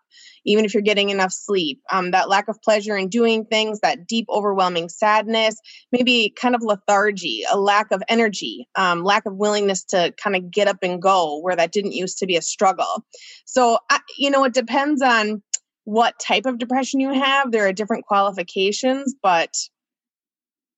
Even 0.49 0.64
if 0.64 0.73
you're 0.73 0.83
getting 0.83 1.11
enough 1.11 1.33
sleep. 1.33 1.81
Um, 1.93 2.11
that 2.12 2.28
lack 2.28 2.49
of 2.49 2.61
pleasure 2.62 2.97
in 2.97 3.09
doing 3.09 3.45
things, 3.45 3.81
that 3.81 4.07
deep, 4.07 4.26
overwhelming 4.31 4.88
sadness, 4.88 5.61
maybe 5.93 6.33
kind 6.40 6.55
of 6.55 6.62
lethargy, 6.62 7.45
a 7.50 7.59
lack 7.59 7.90
of 7.90 8.02
energy, 8.09 8.67
um, 8.75 9.05
lack 9.05 9.26
of 9.26 9.37
willingness 9.37 9.85
to 9.85 10.14
kind 10.23 10.35
of 10.35 10.50
get 10.50 10.67
up 10.67 10.78
and 10.83 11.02
go 11.02 11.38
where 11.40 11.55
that 11.55 11.73
didn't 11.73 11.93
used 11.93 12.19
to 12.19 12.26
be 12.26 12.37
a 12.37 12.43
struggle. 12.43 13.05
So, 13.45 13.78
I, 13.90 14.00
you 14.17 14.31
know, 14.31 14.45
it 14.45 14.55
depends 14.55 15.02
on 15.02 15.43
what 15.85 16.19
type 16.19 16.47
of 16.47 16.59
depression 16.59 17.00
you 17.00 17.12
have. 17.12 17.52
There 17.52 17.67
are 17.67 17.73
different 17.73 18.07
qualifications, 18.07 19.14
but 19.23 19.55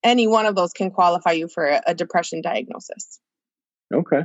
any 0.03 0.27
one 0.27 0.47
of 0.47 0.57
those 0.57 0.73
can 0.73 0.91
qualify 0.91 1.33
you 1.33 1.49
for 1.49 1.67
a, 1.67 1.83
a 1.87 1.95
depression 1.95 2.41
diagnosis. 2.43 3.21
Okay. 3.93 4.23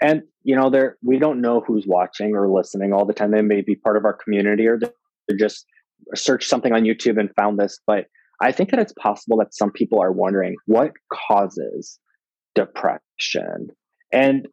And 0.00 0.22
you 0.42 0.56
know, 0.56 0.70
there 0.70 0.96
we 1.02 1.18
don't 1.18 1.40
know 1.40 1.60
who's 1.60 1.86
watching 1.86 2.34
or 2.34 2.48
listening 2.48 2.92
all 2.92 3.04
the 3.04 3.12
time. 3.12 3.30
They 3.30 3.42
may 3.42 3.60
be 3.60 3.76
part 3.76 3.96
of 3.96 4.04
our 4.04 4.14
community 4.14 4.66
or 4.66 4.78
they're 4.78 5.36
just 5.36 5.66
search 6.14 6.46
something 6.46 6.72
on 6.72 6.82
YouTube 6.82 7.18
and 7.18 7.30
found 7.34 7.58
this. 7.58 7.78
But 7.86 8.06
I 8.40 8.52
think 8.52 8.70
that 8.70 8.80
it's 8.80 8.94
possible 8.94 9.36
that 9.38 9.54
some 9.54 9.70
people 9.70 10.00
are 10.00 10.12
wondering 10.12 10.56
what 10.66 10.92
causes 11.12 11.98
depression. 12.54 13.68
And 14.12 14.48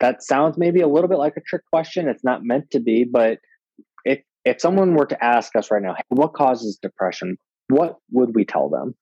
that 0.00 0.22
sounds 0.22 0.58
maybe 0.58 0.80
a 0.80 0.88
little 0.88 1.08
bit 1.08 1.18
like 1.18 1.36
a 1.36 1.40
trick 1.40 1.62
question. 1.72 2.08
It's 2.08 2.24
not 2.24 2.44
meant 2.44 2.70
to 2.72 2.80
be, 2.80 3.04
but 3.04 3.38
if 4.04 4.20
if 4.44 4.60
someone 4.60 4.94
were 4.94 5.06
to 5.06 5.24
ask 5.24 5.56
us 5.56 5.70
right 5.70 5.82
now, 5.82 5.94
hey, 5.94 6.02
what 6.08 6.34
causes 6.34 6.78
depression? 6.80 7.36
What 7.68 7.96
would 8.10 8.34
we 8.34 8.44
tell 8.44 8.68
them? 8.68 8.94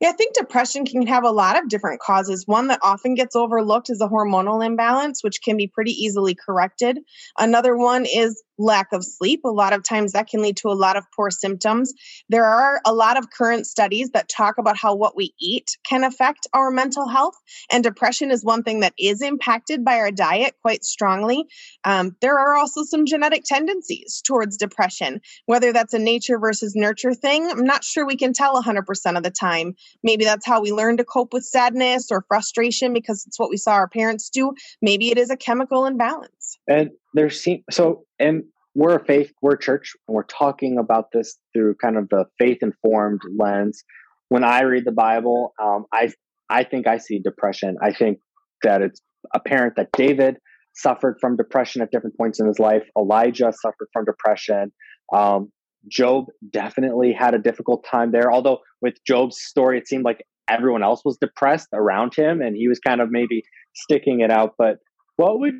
Yeah, 0.00 0.08
I 0.08 0.12
think 0.12 0.34
depression 0.34 0.86
can 0.86 1.06
have 1.06 1.24
a 1.24 1.30
lot 1.30 1.58
of 1.62 1.68
different 1.68 2.00
causes. 2.00 2.46
One 2.46 2.68
that 2.68 2.80
often 2.82 3.14
gets 3.14 3.36
overlooked 3.36 3.90
is 3.90 4.00
a 4.00 4.08
hormonal 4.08 4.64
imbalance, 4.64 5.22
which 5.22 5.42
can 5.42 5.58
be 5.58 5.66
pretty 5.66 5.92
easily 5.92 6.34
corrected. 6.34 7.00
Another 7.38 7.76
one 7.76 8.06
is 8.06 8.42
lack 8.60 8.92
of 8.92 9.04
sleep. 9.04 9.40
A 9.44 9.48
lot 9.48 9.72
of 9.72 9.82
times 9.82 10.12
that 10.12 10.28
can 10.28 10.42
lead 10.42 10.56
to 10.58 10.68
a 10.68 10.74
lot 10.74 10.96
of 10.96 11.04
poor 11.16 11.30
symptoms. 11.30 11.92
There 12.28 12.44
are 12.44 12.80
a 12.84 12.92
lot 12.92 13.18
of 13.18 13.30
current 13.30 13.66
studies 13.66 14.10
that 14.10 14.28
talk 14.28 14.58
about 14.58 14.76
how 14.76 14.94
what 14.94 15.16
we 15.16 15.34
eat 15.40 15.76
can 15.84 16.04
affect 16.04 16.46
our 16.52 16.70
mental 16.70 17.08
health, 17.08 17.34
and 17.70 17.82
depression 17.82 18.30
is 18.30 18.44
one 18.44 18.62
thing 18.62 18.80
that 18.80 18.94
is 18.98 19.22
impacted 19.22 19.84
by 19.84 19.98
our 19.98 20.10
diet 20.10 20.54
quite 20.62 20.84
strongly. 20.84 21.44
Um, 21.84 22.16
there 22.20 22.38
are 22.38 22.56
also 22.56 22.84
some 22.84 23.06
genetic 23.06 23.44
tendencies 23.44 24.22
towards 24.24 24.56
depression, 24.56 25.20
whether 25.46 25.72
that's 25.72 25.94
a 25.94 25.98
nature 25.98 26.38
versus 26.38 26.74
nurture 26.76 27.14
thing. 27.14 27.50
I'm 27.50 27.64
not 27.64 27.84
sure 27.84 28.06
we 28.06 28.16
can 28.16 28.32
tell 28.32 28.60
100% 28.62 29.16
of 29.16 29.22
the 29.22 29.30
time. 29.30 29.74
Maybe 30.02 30.24
that's 30.24 30.46
how 30.46 30.60
we 30.60 30.72
learn 30.72 30.98
to 30.98 31.04
cope 31.04 31.32
with 31.32 31.44
sadness 31.44 32.10
or 32.10 32.24
frustration 32.28 32.92
because 32.92 33.24
it's 33.26 33.38
what 33.38 33.50
we 33.50 33.56
saw 33.56 33.72
our 33.72 33.88
parents 33.88 34.30
do. 34.30 34.52
Maybe 34.82 35.10
it 35.10 35.18
is 35.18 35.30
a 35.30 35.36
chemical 35.36 35.86
imbalance. 35.86 36.58
And 36.66 36.90
there 37.14 37.30
seem 37.30 37.62
so 37.70 38.04
and 38.18 38.44
we're 38.74 38.96
a 38.96 39.04
faith 39.04 39.32
we're 39.42 39.54
a 39.54 39.58
church 39.58 39.92
and 40.06 40.14
we're 40.14 40.22
talking 40.24 40.78
about 40.78 41.06
this 41.12 41.38
through 41.52 41.74
kind 41.82 41.96
of 41.96 42.08
the 42.08 42.24
faith 42.38 42.58
informed 42.62 43.20
lens. 43.38 43.82
When 44.28 44.44
i 44.44 44.62
read 44.62 44.84
the 44.84 44.92
bible 44.92 45.52
um, 45.62 45.86
i 45.92 46.12
i 46.48 46.64
think 46.64 46.86
i 46.86 46.98
see 46.98 47.18
depression. 47.18 47.76
I 47.82 47.92
think 47.92 48.18
that 48.62 48.82
it's 48.82 49.00
apparent 49.34 49.74
that 49.76 49.90
david 49.92 50.36
suffered 50.74 51.16
from 51.20 51.36
depression 51.36 51.82
at 51.82 51.90
different 51.90 52.16
points 52.16 52.38
in 52.38 52.46
his 52.46 52.60
life. 52.60 52.84
Elijah 52.96 53.52
suffered 53.52 53.88
from 53.92 54.04
depression. 54.04 54.72
Um, 55.12 55.50
job 55.88 56.26
definitely 56.52 57.12
had 57.12 57.34
a 57.34 57.38
difficult 57.38 57.84
time 57.90 58.12
there 58.12 58.30
although 58.30 58.58
with 58.82 58.94
job's 59.06 59.40
story 59.40 59.78
it 59.78 59.88
seemed 59.88 60.04
like 60.04 60.22
everyone 60.48 60.82
else 60.82 61.00
was 61.06 61.16
depressed 61.18 61.68
around 61.72 62.14
him 62.14 62.42
and 62.42 62.54
he 62.54 62.68
was 62.68 62.78
kind 62.78 63.00
of 63.00 63.08
maybe 63.10 63.42
sticking 63.74 64.20
it 64.20 64.30
out 64.30 64.54
but 64.58 64.76
what 65.16 65.40
would 65.40 65.54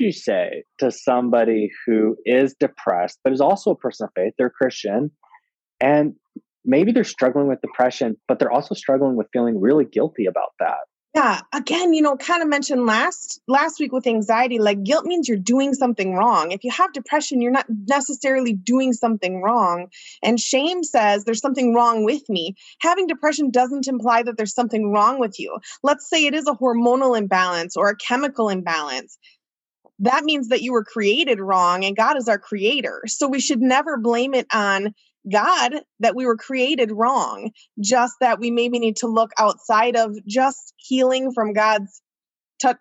you 0.00 0.12
say 0.12 0.64
to 0.78 0.90
somebody 0.90 1.70
who 1.86 2.16
is 2.24 2.54
depressed, 2.58 3.18
but 3.24 3.32
is 3.32 3.40
also 3.40 3.70
a 3.70 3.76
person 3.76 4.04
of 4.04 4.10
faith? 4.14 4.34
They're 4.38 4.50
Christian, 4.50 5.10
and 5.80 6.14
maybe 6.64 6.92
they're 6.92 7.04
struggling 7.04 7.48
with 7.48 7.60
depression, 7.60 8.16
but 8.28 8.38
they're 8.38 8.52
also 8.52 8.74
struggling 8.74 9.16
with 9.16 9.28
feeling 9.32 9.60
really 9.60 9.84
guilty 9.84 10.26
about 10.26 10.52
that. 10.58 10.78
Yeah, 11.16 11.40
again, 11.54 11.94
you 11.94 12.02
know, 12.02 12.14
kind 12.14 12.42
of 12.42 12.48
mentioned 12.50 12.84
last 12.84 13.40
last 13.48 13.80
week 13.80 13.90
with 13.90 14.06
anxiety, 14.06 14.58
like 14.58 14.82
guilt 14.82 15.06
means 15.06 15.26
you're 15.26 15.38
doing 15.38 15.72
something 15.72 16.14
wrong. 16.14 16.52
If 16.52 16.62
you 16.62 16.70
have 16.72 16.92
depression, 16.92 17.40
you're 17.40 17.52
not 17.52 17.64
necessarily 17.88 18.52
doing 18.52 18.92
something 18.92 19.40
wrong. 19.40 19.86
And 20.22 20.38
shame 20.38 20.84
says 20.84 21.24
there's 21.24 21.40
something 21.40 21.72
wrong 21.72 22.04
with 22.04 22.28
me. 22.28 22.54
Having 22.80 23.06
depression 23.06 23.50
doesn't 23.50 23.88
imply 23.88 24.24
that 24.24 24.36
there's 24.36 24.52
something 24.52 24.92
wrong 24.92 25.18
with 25.18 25.40
you. 25.40 25.56
Let's 25.82 26.06
say 26.06 26.26
it 26.26 26.34
is 26.34 26.46
a 26.46 26.52
hormonal 26.52 27.16
imbalance 27.16 27.78
or 27.78 27.88
a 27.88 27.96
chemical 27.96 28.50
imbalance 28.50 29.16
that 30.00 30.24
means 30.24 30.48
that 30.48 30.62
you 30.62 30.72
were 30.72 30.84
created 30.84 31.40
wrong 31.40 31.84
and 31.84 31.96
God 31.96 32.16
is 32.16 32.28
our 32.28 32.38
creator. 32.38 33.02
So 33.06 33.28
we 33.28 33.40
should 33.40 33.60
never 33.60 33.96
blame 33.96 34.34
it 34.34 34.46
on 34.52 34.94
God 35.30 35.74
that 36.00 36.14
we 36.14 36.26
were 36.26 36.36
created 36.36 36.92
wrong, 36.92 37.50
just 37.80 38.14
that 38.20 38.38
we 38.38 38.50
maybe 38.50 38.78
need 38.78 38.96
to 38.96 39.08
look 39.08 39.30
outside 39.38 39.96
of 39.96 40.14
just 40.26 40.74
healing 40.76 41.32
from 41.32 41.52
God's 41.52 42.00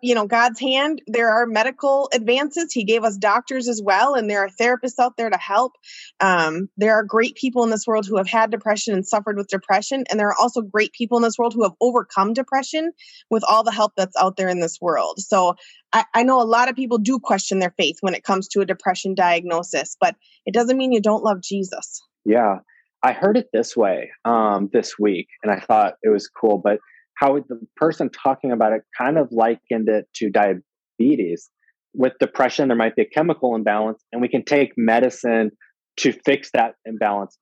you 0.01 0.15
know 0.15 0.25
god's 0.25 0.59
hand. 0.59 1.01
There 1.07 1.29
are 1.29 1.45
medical 1.45 2.09
advances. 2.13 2.71
He 2.71 2.83
gave 2.83 3.03
us 3.03 3.17
doctors 3.17 3.67
as 3.67 3.81
well 3.83 4.15
and 4.15 4.29
there 4.29 4.39
are 4.39 4.49
therapists 4.49 4.99
out 4.99 5.17
there 5.17 5.29
to 5.29 5.37
help. 5.37 5.73
Um, 6.19 6.69
there 6.77 6.93
are 6.93 7.03
great 7.03 7.35
people 7.35 7.63
in 7.63 7.69
this 7.69 7.85
world 7.85 8.05
who 8.07 8.17
have 8.17 8.27
had 8.27 8.51
depression 8.51 8.93
and 8.93 9.05
suffered 9.05 9.37
with 9.37 9.47
depression 9.47 10.05
and 10.09 10.19
there 10.19 10.27
are 10.27 10.39
also 10.39 10.61
great 10.61 10.93
people 10.93 11.17
in 11.17 11.23
this 11.23 11.37
world 11.37 11.53
who 11.53 11.63
have 11.63 11.73
overcome 11.81 12.33
depression 12.33 12.91
with 13.29 13.43
all 13.47 13.63
the 13.63 13.71
help 13.71 13.93
that's 13.97 14.15
out 14.17 14.37
there 14.37 14.49
in 14.49 14.59
this 14.59 14.79
world. 14.81 15.19
So 15.19 15.55
I, 15.93 16.05
I 16.13 16.23
know 16.23 16.41
a 16.41 16.43
lot 16.43 16.69
of 16.69 16.75
people 16.75 16.97
do 16.97 17.19
question 17.19 17.59
their 17.59 17.73
faith 17.77 17.97
when 18.01 18.15
it 18.15 18.23
comes 18.23 18.47
to 18.49 18.61
a 18.61 18.65
depression 18.65 19.15
diagnosis 19.15 19.97
but 19.99 20.15
it 20.45 20.53
doesn't 20.53 20.77
mean 20.77 20.91
you 20.91 21.01
don't 21.01 21.23
love 21.23 21.41
jesus. 21.41 22.01
Yeah. 22.25 22.59
I 23.03 23.11
heard 23.11 23.37
it 23.37 23.49
this 23.53 23.77
way 23.77 24.09
um, 24.23 24.69
this 24.73 24.97
week 24.97 25.27
and 25.43 25.51
i 25.51 25.59
thought 25.59 25.95
it 26.01 26.09
was 26.09 26.27
cool 26.27 26.57
but 26.57 26.79
how 27.15 27.35
the 27.35 27.59
person 27.75 28.09
talking 28.09 28.51
about 28.51 28.73
it 28.73 28.81
kind 28.97 29.17
of 29.17 29.29
likened 29.31 29.89
it 29.89 30.05
to 30.15 30.29
diabetes. 30.29 31.49
With 31.93 32.13
depression, 32.19 32.67
there 32.67 32.77
might 32.77 32.95
be 32.95 33.03
a 33.03 33.09
chemical 33.09 33.55
imbalance, 33.55 34.03
and 34.11 34.21
we 34.21 34.27
can 34.27 34.43
take 34.43 34.73
medicine 34.75 35.51
to 35.97 36.11
fix 36.11 36.51
that 36.53 36.75
imbalance. 36.85 37.37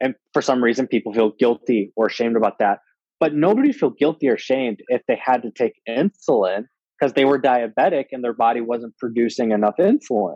And 0.00 0.14
for 0.34 0.42
some 0.42 0.62
reason, 0.62 0.86
people 0.86 1.14
feel 1.14 1.32
guilty 1.38 1.92
or 1.96 2.06
ashamed 2.06 2.36
about 2.36 2.58
that. 2.58 2.80
But 3.18 3.34
nobody 3.34 3.72
feel 3.72 3.90
guilty 3.90 4.28
or 4.28 4.34
ashamed 4.34 4.80
if 4.88 5.00
they 5.08 5.18
had 5.22 5.42
to 5.42 5.50
take 5.50 5.72
insulin 5.88 6.64
because 6.98 7.14
they 7.14 7.24
were 7.24 7.40
diabetic 7.40 8.06
and 8.12 8.22
their 8.22 8.34
body 8.34 8.60
wasn't 8.60 8.96
producing 8.98 9.52
enough 9.52 9.76
insulin 9.78 10.34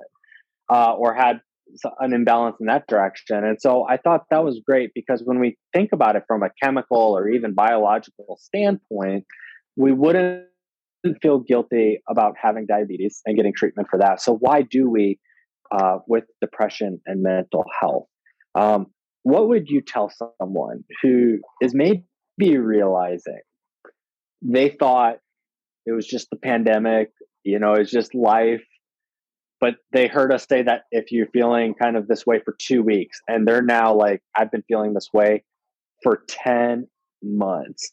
uh, 0.73 0.95
or 0.95 1.13
had 1.13 1.41
an 1.99 2.13
imbalance 2.13 2.57
in 2.61 2.67
that 2.67 2.87
direction. 2.89 3.45
And 3.45 3.59
so 3.61 3.87
I 3.89 3.97
thought 3.97 4.23
that 4.31 4.45
was 4.45 4.61
great 4.65 4.91
because 4.95 5.23
when 5.25 5.41
we 5.41 5.57
think 5.75 5.91
about 5.93 6.17
it 6.17 6.25
from 6.27 6.43
a 6.43 6.51
chemical 6.63 7.17
or 7.17 7.29
even 7.29 7.55
biological 7.55 8.39
standpoint, 8.41 9.25
we 9.77 9.93
wouldn't 9.93 10.45
feel 11.23 11.41
guilty 11.41 12.01
about 12.09 12.35
having 12.41 12.67
diabetes 12.67 13.23
and 13.25 13.37
getting 13.37 13.55
treatment 13.55 13.89
for 13.91 13.99
that. 13.99 14.21
So 14.21 14.37
why 14.37 14.63
do 14.63 14.91
we 14.91 15.19
uh, 15.71 15.99
with 16.07 16.25
depression 16.41 17.01
and 17.07 17.23
mental 17.23 17.65
health? 17.81 18.07
Um, 18.55 18.87
what 19.23 19.49
would 19.49 19.69
you 19.69 19.81
tell 19.81 20.11
someone 20.41 20.85
who 21.03 21.39
is 21.61 21.75
maybe 21.75 22.03
realizing 22.39 23.41
they 24.43 24.71
thought 24.71 25.17
it 25.87 25.93
was 25.93 26.07
just 26.07 26.29
the 26.31 26.37
pandemic, 26.37 27.11
you 27.45 27.59
know, 27.59 27.75
it's 27.75 27.91
just 27.91 28.15
life 28.15 28.63
but 29.61 29.77
they 29.93 30.07
heard 30.07 30.33
us 30.33 30.47
say 30.49 30.63
that 30.63 30.83
if 30.91 31.13
you're 31.13 31.29
feeling 31.29 31.75
kind 31.75 31.97
of 31.97 32.09
this 32.09 32.27
way 32.27 32.41
for 32.45 32.57
two 32.59 32.83
weeks 32.83 33.21
and 33.29 33.47
they're 33.47 33.63
now 33.63 33.95
like 33.95 34.21
i've 34.37 34.51
been 34.51 34.65
feeling 34.69 34.95
this 34.95 35.09
way 35.13 35.43
for 36.03 36.23
10 36.29 36.87
months. 37.23 37.93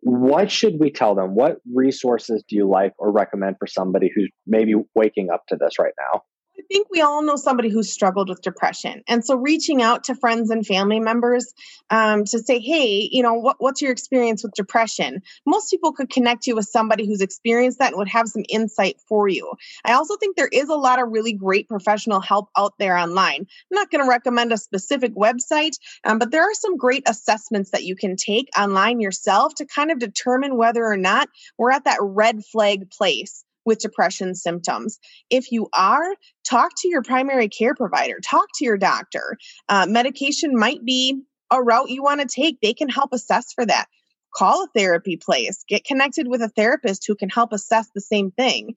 What 0.00 0.50
should 0.50 0.74
we 0.78 0.90
tell 0.90 1.14
them? 1.14 1.34
What 1.34 1.58
resources 1.72 2.44
do 2.48 2.56
you 2.56 2.68
like 2.68 2.92
or 2.98 3.10
recommend 3.10 3.56
for 3.58 3.66
somebody 3.66 4.10
who's 4.14 4.30
maybe 4.46 4.74
waking 4.94 5.28
up 5.32 5.42
to 5.48 5.56
this 5.56 5.78
right 5.78 5.94
now 6.12 6.22
I 6.58 6.62
think 6.68 6.88
we 6.90 7.00
all 7.00 7.22
know 7.22 7.36
somebody 7.36 7.68
who's 7.68 7.92
struggled 7.92 8.28
with 8.28 8.42
depression. 8.42 9.02
And 9.06 9.24
so 9.24 9.36
reaching 9.36 9.80
out 9.80 10.04
to 10.04 10.16
friends 10.16 10.50
and 10.50 10.66
family 10.66 10.98
members 10.98 11.54
um, 11.88 12.24
to 12.24 12.40
say, 12.40 12.58
hey, 12.58 13.08
you 13.12 13.22
know, 13.22 13.34
what, 13.34 13.56
what's 13.58 13.80
your 13.80 13.92
experience 13.92 14.42
with 14.42 14.54
depression? 14.54 15.22
Most 15.46 15.70
people 15.70 15.92
could 15.92 16.10
connect 16.10 16.48
you 16.48 16.56
with 16.56 16.66
somebody 16.66 17.06
who's 17.06 17.20
experienced 17.20 17.78
that 17.78 17.92
and 17.92 17.98
would 17.98 18.08
have 18.08 18.26
some 18.26 18.44
insight 18.48 18.96
for 19.08 19.28
you. 19.28 19.52
I 19.84 19.92
also 19.92 20.16
think 20.16 20.36
there 20.36 20.50
is 20.52 20.68
a 20.68 20.74
lot 20.74 21.00
of 21.00 21.12
really 21.12 21.32
great 21.32 21.68
professional 21.68 22.20
help 22.20 22.48
out 22.56 22.74
there 22.78 22.96
online. 22.96 23.40
I'm 23.40 23.46
not 23.70 23.90
going 23.90 24.04
to 24.04 24.10
recommend 24.10 24.52
a 24.52 24.58
specific 24.58 25.14
website, 25.14 25.78
um, 26.04 26.18
but 26.18 26.32
there 26.32 26.42
are 26.42 26.54
some 26.54 26.76
great 26.76 27.08
assessments 27.08 27.70
that 27.70 27.84
you 27.84 27.94
can 27.94 28.16
take 28.16 28.48
online 28.58 29.00
yourself 29.00 29.54
to 29.56 29.66
kind 29.66 29.92
of 29.92 30.00
determine 30.00 30.56
whether 30.56 30.84
or 30.84 30.96
not 30.96 31.28
we're 31.56 31.70
at 31.70 31.84
that 31.84 31.98
red 32.00 32.44
flag 32.44 32.90
place 32.90 33.44
with 33.68 33.78
depression 33.78 34.34
symptoms. 34.34 34.98
If 35.30 35.52
you 35.52 35.68
are, 35.72 36.16
talk 36.44 36.72
to 36.78 36.88
your 36.88 37.02
primary 37.02 37.48
care 37.48 37.74
provider, 37.74 38.18
talk 38.24 38.48
to 38.56 38.64
your 38.64 38.78
doctor. 38.78 39.36
Uh, 39.68 39.86
medication 39.88 40.58
might 40.58 40.84
be 40.84 41.22
a 41.52 41.62
route 41.62 41.90
you 41.90 42.02
want 42.02 42.20
to 42.20 42.26
take, 42.26 42.60
they 42.60 42.74
can 42.74 42.88
help 42.88 43.12
assess 43.12 43.52
for 43.52 43.64
that. 43.64 43.86
Call 44.34 44.64
a 44.64 44.68
therapy 44.74 45.16
place, 45.16 45.64
get 45.68 45.84
connected 45.84 46.28
with 46.28 46.42
a 46.42 46.48
therapist 46.48 47.04
who 47.06 47.14
can 47.14 47.28
help 47.28 47.52
assess 47.52 47.88
the 47.94 48.00
same 48.00 48.30
thing. 48.30 48.74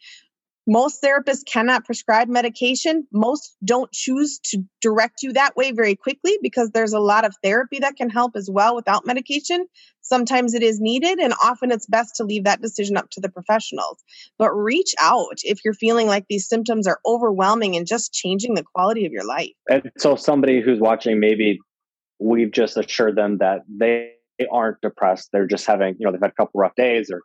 Most 0.67 1.01
therapists 1.01 1.43
cannot 1.45 1.85
prescribe 1.85 2.27
medication. 2.27 3.07
Most 3.11 3.57
don't 3.65 3.91
choose 3.91 4.39
to 4.45 4.63
direct 4.79 5.23
you 5.23 5.33
that 5.33 5.55
way 5.55 5.71
very 5.71 5.95
quickly 5.95 6.37
because 6.41 6.69
there's 6.71 6.93
a 6.93 6.99
lot 6.99 7.25
of 7.25 7.35
therapy 7.43 7.79
that 7.79 7.95
can 7.95 8.09
help 8.09 8.35
as 8.35 8.49
well 8.51 8.75
without 8.75 9.05
medication. 9.05 9.65
Sometimes 10.01 10.53
it 10.53 10.61
is 10.61 10.79
needed, 10.79 11.19
and 11.19 11.33
often 11.43 11.71
it's 11.71 11.87
best 11.87 12.15
to 12.17 12.23
leave 12.23 12.43
that 12.43 12.61
decision 12.61 12.95
up 12.95 13.09
to 13.11 13.21
the 13.21 13.29
professionals. 13.29 14.03
But 14.37 14.51
reach 14.51 14.93
out 15.01 15.37
if 15.43 15.59
you're 15.65 15.73
feeling 15.73 16.07
like 16.07 16.25
these 16.29 16.47
symptoms 16.47 16.85
are 16.87 16.99
overwhelming 17.05 17.75
and 17.75 17.87
just 17.87 18.13
changing 18.13 18.53
the 18.53 18.63
quality 18.75 19.05
of 19.05 19.11
your 19.11 19.25
life. 19.25 19.51
And 19.69 19.91
so, 19.97 20.15
somebody 20.15 20.61
who's 20.61 20.79
watching, 20.79 21.19
maybe 21.19 21.59
we've 22.19 22.51
just 22.51 22.77
assured 22.77 23.15
them 23.15 23.39
that 23.39 23.61
they 23.67 24.11
aren't 24.51 24.81
depressed. 24.81 25.29
They're 25.33 25.47
just 25.47 25.65
having, 25.65 25.95
you 25.97 26.05
know, 26.05 26.11
they've 26.11 26.21
had 26.21 26.31
a 26.31 26.41
couple 26.41 26.59
rough 26.59 26.75
days 26.75 27.09
or, 27.11 27.21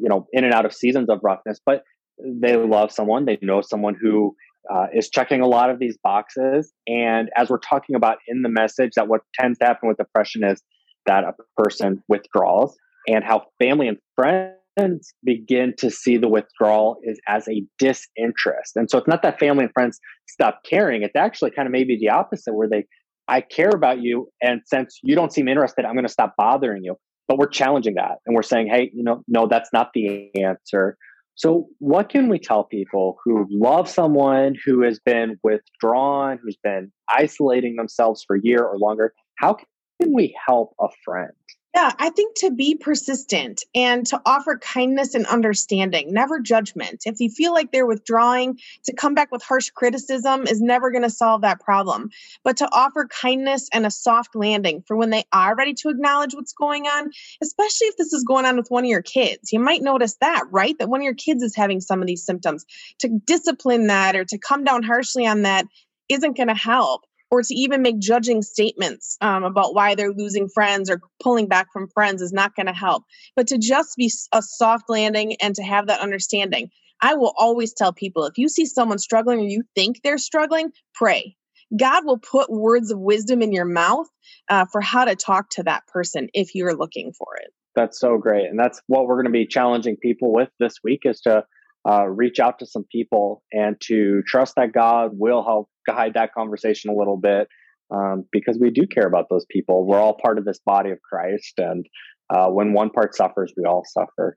you 0.00 0.08
know, 0.08 0.26
in 0.32 0.44
and 0.44 0.54
out 0.54 0.64
of 0.64 0.72
seasons 0.72 1.08
of 1.10 1.20
roughness. 1.22 1.60
But 1.64 1.82
they 2.24 2.56
love 2.56 2.92
someone, 2.92 3.24
they 3.24 3.38
know 3.42 3.60
someone 3.60 3.96
who 4.00 4.34
uh, 4.72 4.86
is 4.94 5.08
checking 5.08 5.40
a 5.40 5.46
lot 5.46 5.70
of 5.70 5.78
these 5.78 5.96
boxes. 6.02 6.72
And 6.86 7.30
as 7.36 7.48
we're 7.48 7.58
talking 7.58 7.96
about 7.96 8.18
in 8.26 8.42
the 8.42 8.48
message, 8.48 8.92
that 8.96 9.08
what 9.08 9.22
tends 9.34 9.58
to 9.58 9.66
happen 9.66 9.88
with 9.88 9.96
depression 9.96 10.44
is 10.44 10.62
that 11.06 11.24
a 11.24 11.34
person 11.56 12.02
withdraws 12.08 12.76
and 13.08 13.24
how 13.24 13.46
family 13.58 13.88
and 13.88 13.98
friends 14.14 15.14
begin 15.24 15.74
to 15.78 15.90
see 15.90 16.16
the 16.16 16.28
withdrawal 16.28 16.98
is 17.02 17.18
as 17.26 17.48
a 17.48 17.64
disinterest. 17.78 18.76
And 18.76 18.90
so 18.90 18.98
it's 18.98 19.08
not 19.08 19.22
that 19.22 19.38
family 19.40 19.64
and 19.64 19.72
friends 19.72 19.98
stop 20.28 20.60
caring, 20.68 21.02
it's 21.02 21.16
actually 21.16 21.50
kind 21.50 21.66
of 21.66 21.72
maybe 21.72 21.96
the 21.98 22.10
opposite, 22.10 22.54
where 22.54 22.68
they, 22.68 22.84
I 23.26 23.40
care 23.40 23.70
about 23.70 24.02
you. 24.02 24.28
And 24.42 24.60
since 24.66 24.98
you 25.02 25.14
don't 25.14 25.32
seem 25.32 25.48
interested, 25.48 25.84
I'm 25.84 25.94
going 25.94 26.06
to 26.06 26.12
stop 26.12 26.34
bothering 26.36 26.84
you. 26.84 26.96
But 27.26 27.38
we're 27.38 27.48
challenging 27.48 27.94
that 27.94 28.18
and 28.24 28.34
we're 28.34 28.42
saying, 28.42 28.68
hey, 28.68 28.90
you 28.94 29.02
know, 29.02 29.22
no, 29.28 29.46
that's 29.48 29.70
not 29.72 29.90
the 29.94 30.30
answer. 30.34 30.96
So, 31.38 31.68
what 31.78 32.08
can 32.08 32.28
we 32.28 32.40
tell 32.40 32.64
people 32.64 33.16
who 33.24 33.46
love 33.48 33.88
someone 33.88 34.56
who 34.64 34.82
has 34.82 34.98
been 34.98 35.38
withdrawn, 35.44 36.40
who's 36.42 36.58
been 36.64 36.90
isolating 37.08 37.76
themselves 37.76 38.24
for 38.26 38.34
a 38.34 38.40
year 38.42 38.64
or 38.64 38.76
longer? 38.76 39.14
How 39.36 39.54
can 39.54 40.12
we 40.12 40.36
help 40.44 40.74
a 40.80 40.88
friend? 41.04 41.30
Yeah, 41.78 41.92
I 42.00 42.10
think 42.10 42.34
to 42.38 42.50
be 42.50 42.74
persistent 42.74 43.62
and 43.72 44.04
to 44.08 44.20
offer 44.26 44.58
kindness 44.58 45.14
and 45.14 45.24
understanding, 45.26 46.12
never 46.12 46.40
judgment. 46.40 47.04
If 47.06 47.20
you 47.20 47.30
feel 47.30 47.52
like 47.52 47.70
they're 47.70 47.86
withdrawing, 47.86 48.58
to 48.86 48.92
come 48.92 49.14
back 49.14 49.30
with 49.30 49.44
harsh 49.44 49.70
criticism 49.70 50.48
is 50.48 50.60
never 50.60 50.90
going 50.90 51.04
to 51.04 51.10
solve 51.10 51.42
that 51.42 51.60
problem. 51.60 52.10
But 52.42 52.56
to 52.56 52.68
offer 52.72 53.06
kindness 53.06 53.68
and 53.72 53.86
a 53.86 53.92
soft 53.92 54.34
landing 54.34 54.82
for 54.88 54.96
when 54.96 55.10
they 55.10 55.22
are 55.32 55.54
ready 55.54 55.72
to 55.74 55.88
acknowledge 55.88 56.34
what's 56.34 56.52
going 56.52 56.86
on, 56.86 57.12
especially 57.40 57.86
if 57.86 57.96
this 57.96 58.12
is 58.12 58.24
going 58.24 58.44
on 58.44 58.56
with 58.56 58.72
one 58.72 58.82
of 58.82 58.90
your 58.90 59.00
kids. 59.00 59.52
You 59.52 59.60
might 59.60 59.80
notice 59.80 60.16
that, 60.20 60.46
right? 60.50 60.76
That 60.80 60.88
one 60.88 61.00
of 61.00 61.04
your 61.04 61.14
kids 61.14 61.44
is 61.44 61.54
having 61.54 61.80
some 61.80 62.00
of 62.00 62.08
these 62.08 62.26
symptoms. 62.26 62.66
To 62.98 63.20
discipline 63.24 63.86
that 63.86 64.16
or 64.16 64.24
to 64.24 64.36
come 64.36 64.64
down 64.64 64.82
harshly 64.82 65.28
on 65.28 65.42
that 65.42 65.64
isn't 66.08 66.36
going 66.36 66.48
to 66.48 66.54
help 66.56 67.04
or 67.30 67.42
to 67.42 67.54
even 67.54 67.82
make 67.82 67.98
judging 67.98 68.42
statements 68.42 69.16
um, 69.20 69.44
about 69.44 69.74
why 69.74 69.94
they're 69.94 70.12
losing 70.12 70.48
friends 70.48 70.90
or 70.90 71.00
pulling 71.20 71.46
back 71.46 71.68
from 71.72 71.88
friends 71.88 72.22
is 72.22 72.32
not 72.32 72.54
going 72.54 72.66
to 72.66 72.72
help. 72.72 73.04
But 73.36 73.48
to 73.48 73.58
just 73.58 73.96
be 73.96 74.10
a 74.32 74.42
soft 74.42 74.84
landing 74.88 75.36
and 75.40 75.54
to 75.56 75.62
have 75.62 75.88
that 75.88 76.00
understanding. 76.00 76.70
I 77.00 77.14
will 77.14 77.32
always 77.38 77.74
tell 77.74 77.92
people 77.92 78.24
if 78.24 78.38
you 78.38 78.48
see 78.48 78.66
someone 78.66 78.98
struggling 78.98 79.40
or 79.40 79.44
you 79.44 79.62
think 79.76 80.00
they're 80.02 80.18
struggling, 80.18 80.72
pray. 80.94 81.36
God 81.76 82.04
will 82.04 82.18
put 82.18 82.50
words 82.50 82.90
of 82.90 82.98
wisdom 82.98 83.42
in 83.42 83.52
your 83.52 83.66
mouth 83.66 84.08
uh, 84.48 84.64
for 84.72 84.80
how 84.80 85.04
to 85.04 85.14
talk 85.14 85.50
to 85.50 85.62
that 85.64 85.86
person 85.86 86.28
if 86.32 86.54
you're 86.54 86.74
looking 86.74 87.12
for 87.12 87.36
it. 87.36 87.52
That's 87.74 88.00
so 88.00 88.18
great. 88.18 88.46
And 88.46 88.58
that's 88.58 88.80
what 88.86 89.06
we're 89.06 89.16
going 89.16 89.26
to 89.26 89.30
be 89.30 89.46
challenging 89.46 89.96
people 89.96 90.32
with 90.32 90.48
this 90.58 90.78
week 90.82 91.02
is 91.04 91.20
to 91.20 91.44
uh, 91.88 92.06
reach 92.06 92.38
out 92.38 92.58
to 92.58 92.66
some 92.66 92.84
people 92.90 93.42
and 93.52 93.76
to 93.82 94.22
trust 94.26 94.54
that 94.56 94.72
God 94.72 95.10
will 95.14 95.42
help 95.42 95.68
guide 95.86 96.14
that 96.14 96.32
conversation 96.34 96.90
a 96.90 96.94
little 96.94 97.16
bit 97.16 97.48
um, 97.90 98.24
because 98.32 98.58
we 98.60 98.70
do 98.70 98.86
care 98.86 99.06
about 99.06 99.26
those 99.30 99.46
people. 99.50 99.86
We're 99.86 100.00
all 100.00 100.18
part 100.22 100.38
of 100.38 100.44
this 100.44 100.58
body 100.64 100.90
of 100.90 100.98
Christ. 101.02 101.54
And 101.58 101.86
uh, 102.30 102.48
when 102.48 102.72
one 102.72 102.90
part 102.90 103.14
suffers, 103.14 103.52
we 103.56 103.64
all 103.64 103.84
suffer. 103.86 104.36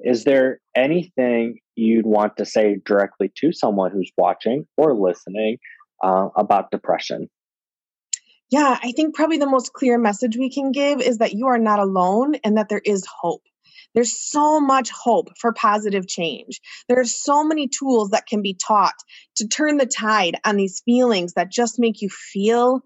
Is 0.00 0.24
there 0.24 0.60
anything 0.76 1.58
you'd 1.76 2.06
want 2.06 2.36
to 2.36 2.44
say 2.44 2.78
directly 2.84 3.32
to 3.38 3.52
someone 3.52 3.92
who's 3.92 4.10
watching 4.18 4.66
or 4.76 4.94
listening 4.94 5.58
uh, 6.02 6.28
about 6.36 6.70
depression? 6.70 7.28
Yeah, 8.50 8.78
I 8.82 8.92
think 8.92 9.14
probably 9.14 9.38
the 9.38 9.48
most 9.48 9.72
clear 9.72 9.96
message 9.96 10.36
we 10.36 10.50
can 10.50 10.72
give 10.72 11.00
is 11.00 11.18
that 11.18 11.32
you 11.32 11.46
are 11.46 11.58
not 11.58 11.78
alone 11.78 12.34
and 12.44 12.58
that 12.58 12.68
there 12.68 12.82
is 12.84 13.06
hope. 13.06 13.42
There's 13.94 14.18
so 14.18 14.60
much 14.60 14.90
hope 14.90 15.28
for 15.38 15.52
positive 15.52 16.06
change. 16.06 16.60
There 16.88 17.00
are 17.00 17.04
so 17.04 17.44
many 17.44 17.68
tools 17.68 18.10
that 18.10 18.26
can 18.26 18.42
be 18.42 18.54
taught 18.54 18.94
to 19.36 19.48
turn 19.48 19.76
the 19.76 19.86
tide 19.86 20.36
on 20.44 20.56
these 20.56 20.82
feelings 20.84 21.34
that 21.34 21.50
just 21.50 21.78
make 21.78 22.00
you 22.00 22.08
feel 22.08 22.82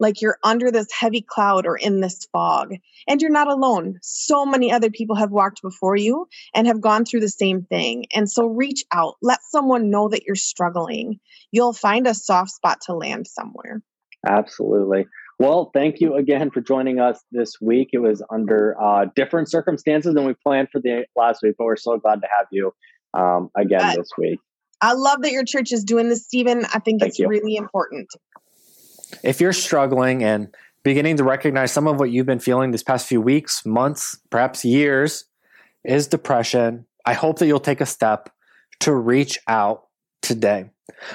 like 0.00 0.20
you're 0.20 0.38
under 0.42 0.70
this 0.70 0.88
heavy 0.92 1.22
cloud 1.26 1.66
or 1.66 1.76
in 1.76 2.00
this 2.00 2.26
fog. 2.32 2.74
And 3.08 3.22
you're 3.22 3.30
not 3.30 3.48
alone. 3.48 3.98
So 4.02 4.44
many 4.44 4.72
other 4.72 4.90
people 4.90 5.16
have 5.16 5.30
walked 5.30 5.62
before 5.62 5.96
you 5.96 6.26
and 6.54 6.66
have 6.66 6.80
gone 6.80 7.04
through 7.04 7.20
the 7.20 7.28
same 7.28 7.62
thing. 7.62 8.06
And 8.14 8.30
so 8.30 8.46
reach 8.46 8.84
out, 8.92 9.14
let 9.22 9.40
someone 9.42 9.90
know 9.90 10.08
that 10.08 10.24
you're 10.26 10.36
struggling. 10.36 11.20
You'll 11.52 11.72
find 11.72 12.06
a 12.06 12.14
soft 12.14 12.50
spot 12.50 12.80
to 12.86 12.94
land 12.94 13.26
somewhere. 13.26 13.82
Absolutely. 14.26 15.06
Well, 15.44 15.70
thank 15.74 16.00
you 16.00 16.14
again 16.14 16.50
for 16.50 16.62
joining 16.62 17.00
us 17.00 17.22
this 17.30 17.60
week. 17.60 17.90
It 17.92 17.98
was 17.98 18.22
under 18.30 18.80
uh, 18.80 19.06
different 19.14 19.50
circumstances 19.50 20.14
than 20.14 20.24
we 20.24 20.32
planned 20.32 20.68
for 20.72 20.80
the 20.80 21.04
last 21.16 21.42
week, 21.42 21.56
but 21.58 21.64
we're 21.64 21.76
so 21.76 21.98
glad 21.98 22.22
to 22.22 22.28
have 22.34 22.46
you 22.50 22.72
um, 23.12 23.50
again 23.54 23.82
uh, 23.82 23.94
this 23.96 24.08
week. 24.16 24.40
I 24.80 24.94
love 24.94 25.20
that 25.20 25.32
your 25.32 25.44
church 25.44 25.70
is 25.70 25.84
doing 25.84 26.08
this, 26.08 26.24
Stephen. 26.24 26.64
I 26.72 26.78
think 26.78 27.00
thank 27.00 27.10
it's 27.10 27.18
you. 27.18 27.28
really 27.28 27.56
important. 27.56 28.08
If 29.22 29.42
you're 29.42 29.52
struggling 29.52 30.24
and 30.24 30.48
beginning 30.82 31.18
to 31.18 31.24
recognize 31.24 31.72
some 31.72 31.86
of 31.86 32.00
what 32.00 32.10
you've 32.10 32.26
been 32.26 32.40
feeling 32.40 32.70
these 32.70 32.82
past 32.82 33.06
few 33.06 33.20
weeks, 33.20 33.66
months, 33.66 34.18
perhaps 34.30 34.64
years, 34.64 35.26
is 35.84 36.06
depression, 36.06 36.86
I 37.04 37.12
hope 37.12 37.38
that 37.40 37.46
you'll 37.46 37.60
take 37.60 37.82
a 37.82 37.86
step 37.86 38.30
to 38.80 38.94
reach 38.94 39.38
out 39.46 39.88
today. 40.22 40.70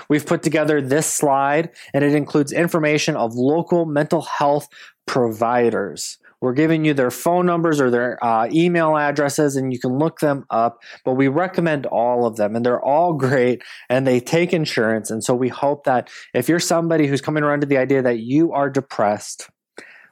We've 0.10 0.26
put 0.26 0.44
together 0.44 0.82
this 0.82 1.12
slide 1.12 1.70
and 1.94 2.04
it 2.04 2.16
includes 2.16 2.52
information 2.52 3.16
of 3.16 3.36
local 3.36 3.86
mental 3.86 4.22
health 4.22 4.68
providers. 5.06 6.18
We're 6.42 6.54
giving 6.54 6.86
you 6.86 6.94
their 6.94 7.12
phone 7.12 7.46
numbers 7.46 7.82
or 7.82 7.92
their 7.92 8.24
uh, 8.24 8.48
email 8.52 8.96
addresses, 8.96 9.58
and 9.58 9.74
you 9.74 9.80
can 9.80 9.98
look 9.98 10.20
them 10.20 10.46
up. 10.50 10.80
But 11.04 11.16
we 11.16 11.28
recommend 11.28 11.86
all 11.86 12.26
of 12.26 12.38
them, 12.38 12.56
and 12.56 12.66
they're 12.66 12.82
all 12.82 13.14
great, 13.14 13.62
and 13.90 14.08
they 14.08 14.22
take 14.22 14.54
insurance. 14.54 15.12
And 15.12 15.22
so 15.22 15.36
we 15.36 15.50
hope 15.50 15.84
that 15.84 16.10
if 16.34 16.48
you're 16.48 16.60
somebody 16.60 17.08
who's 17.08 17.20
coming 17.20 17.44
around 17.44 17.62
to 17.62 17.68
the 17.68 17.78
idea 17.78 18.02
that 18.02 18.20
you 18.20 18.54
are 18.54 18.70
depressed, 18.70 19.50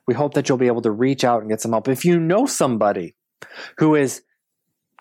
we 0.05 0.13
hope 0.13 0.33
that 0.33 0.49
you'll 0.49 0.57
be 0.57 0.67
able 0.67 0.81
to 0.81 0.91
reach 0.91 1.23
out 1.23 1.41
and 1.41 1.49
get 1.49 1.61
some 1.61 1.71
help. 1.71 1.87
If 1.87 2.03
you 2.03 2.19
know 2.19 2.45
somebody 2.45 3.15
who 3.77 3.95
is 3.95 4.21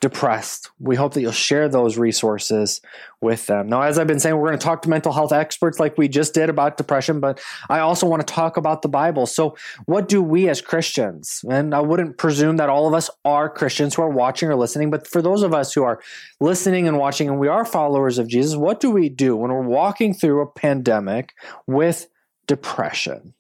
depressed. 0.01 0.71
We 0.79 0.95
hope 0.95 1.15
that 1.15 1.23
you'll 1.23 1.33
share 1.33 1.69
those 1.69 1.97
resources 1.97 2.83
with 3.23 3.47
them. 3.47 3.69
Now, 3.69 3.81
as 3.83 3.99
I've 3.99 4.07
been 4.07 4.21
saying, 4.21 4.37
we're 4.37 4.49
going 4.49 4.59
to 4.59 4.65
talk 4.65 4.83
to 4.83 4.91
mental 4.91 5.13
health 5.13 5.33
experts 5.33 5.81
like 5.81 5.97
we 5.97 6.07
just 6.07 6.35
did 6.35 6.51
about 6.51 6.77
depression, 6.77 7.19
but 7.19 7.41
I 7.71 7.79
also 7.79 8.07
want 8.07 8.27
to 8.27 8.33
talk 8.33 8.59
about 8.59 8.83
the 8.83 8.89
Bible. 8.89 9.25
So, 9.25 9.57
what 9.87 10.09
do 10.09 10.23
we 10.23 10.51
as 10.51 10.61
Christians, 10.61 11.43
and 11.49 11.75
I 11.75 11.81
wouldn't 11.81 12.19
presume 12.19 12.59
that 12.59 12.69
all 12.69 12.87
of 12.87 12.93
us 12.93 13.09
are 13.25 13.49
Christians 13.49 13.95
who 13.95 14.03
are 14.03 14.11
watching 14.11 14.51
or 14.51 14.57
listening, 14.57 14.91
but 14.91 15.07
for 15.07 15.23
those 15.23 15.43
of 15.43 15.55
us 15.55 15.73
who 15.73 15.83
are 15.83 16.01
listening 16.41 16.87
and 16.87 16.99
watching 16.99 17.29
and 17.29 17.41
we 17.41 17.49
are 17.49 17.65
followers 17.65 18.19
of 18.19 18.29
Jesus, 18.29 18.55
what 18.55 18.81
do 18.81 18.91
we 18.91 19.09
do 19.09 19.35
when 19.35 19.51
we're 19.51 19.63
walking 19.63 20.13
through 20.13 20.43
a 20.43 20.47
pandemic 20.47 21.33
with 21.67 22.07
depression? 22.47 23.33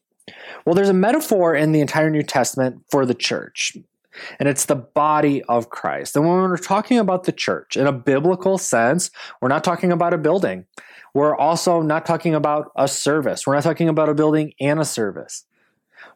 Well, 0.64 0.74
there's 0.74 0.88
a 0.88 0.94
metaphor 0.94 1.54
in 1.54 1.72
the 1.72 1.80
entire 1.80 2.10
New 2.10 2.22
Testament 2.22 2.82
for 2.90 3.04
the 3.04 3.14
church 3.14 3.76
and 4.38 4.48
it's 4.48 4.66
the 4.66 4.76
body 4.76 5.42
of 5.44 5.70
Christ. 5.70 6.16
And 6.16 6.26
when 6.26 6.36
we're 6.36 6.56
talking 6.56 6.98
about 6.98 7.24
the 7.24 7.32
church 7.32 7.76
in 7.76 7.86
a 7.86 7.92
biblical 7.92 8.58
sense, 8.58 9.10
we're 9.40 9.48
not 9.48 9.64
talking 9.64 9.92
about 9.92 10.14
a 10.14 10.18
building. 10.18 10.66
We're 11.14 11.36
also 11.36 11.82
not 11.82 12.04
talking 12.04 12.34
about 12.34 12.70
a 12.76 12.88
service. 12.88 13.46
We're 13.46 13.54
not 13.54 13.64
talking 13.64 13.88
about 13.88 14.08
a 14.08 14.14
building 14.14 14.52
and 14.60 14.78
a 14.78 14.84
service. 14.84 15.44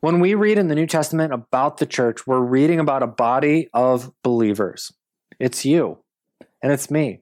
When 0.01 0.21
we 0.21 0.35
read 0.35 0.59
in 0.59 0.69
the 0.69 0.75
New 0.75 0.87
Testament 0.87 1.33
about 1.33 1.79
the 1.79 1.87
church, 1.87 2.27
we're 2.27 2.41
reading 2.41 2.81
about 2.81 3.03
a 3.03 3.07
body 3.07 3.69
of 3.73 4.13
believers. 4.23 4.93
It's 5.39 5.65
you 5.65 5.99
and 6.63 6.73
it's 6.73 6.91
me. 6.91 7.21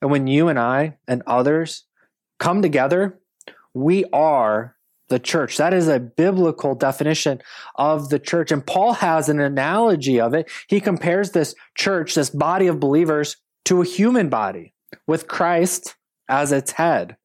And 0.00 0.10
when 0.10 0.26
you 0.26 0.48
and 0.48 0.58
I 0.58 0.98
and 1.08 1.22
others 1.26 1.84
come 2.38 2.62
together, 2.62 3.18
we 3.74 4.04
are 4.12 4.75
the 5.08 5.18
church. 5.18 5.56
That 5.56 5.72
is 5.72 5.88
a 5.88 6.00
biblical 6.00 6.74
definition 6.74 7.40
of 7.76 8.08
the 8.08 8.18
church. 8.18 8.50
And 8.50 8.66
Paul 8.66 8.94
has 8.94 9.28
an 9.28 9.40
analogy 9.40 10.20
of 10.20 10.34
it. 10.34 10.50
He 10.68 10.80
compares 10.80 11.30
this 11.30 11.54
church, 11.76 12.14
this 12.14 12.30
body 12.30 12.66
of 12.66 12.80
believers, 12.80 13.36
to 13.66 13.82
a 13.82 13.86
human 13.86 14.28
body 14.28 14.74
with 15.06 15.28
Christ 15.28 15.96
as 16.28 16.52
its 16.52 16.72
head. 16.72 17.16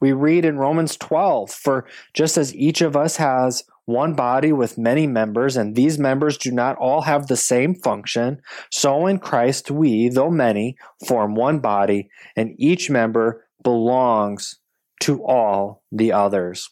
We 0.00 0.12
read 0.12 0.44
in 0.44 0.58
Romans 0.58 0.96
12, 0.96 1.50
for 1.50 1.86
just 2.12 2.36
as 2.36 2.54
each 2.54 2.80
of 2.80 2.96
us 2.96 3.16
has 3.16 3.64
one 3.86 4.14
body 4.14 4.52
with 4.52 4.78
many 4.78 5.06
members, 5.06 5.56
and 5.56 5.74
these 5.74 5.98
members 5.98 6.38
do 6.38 6.52
not 6.52 6.76
all 6.76 7.02
have 7.02 7.26
the 7.26 7.36
same 7.36 7.74
function, 7.74 8.40
so 8.70 9.06
in 9.06 9.18
Christ 9.18 9.70
we, 9.70 10.08
though 10.08 10.30
many, 10.30 10.76
form 11.06 11.34
one 11.34 11.58
body, 11.58 12.08
and 12.36 12.54
each 12.58 12.90
member 12.90 13.46
belongs 13.64 14.60
to 15.00 15.24
all 15.24 15.82
the 15.90 16.12
others. 16.12 16.70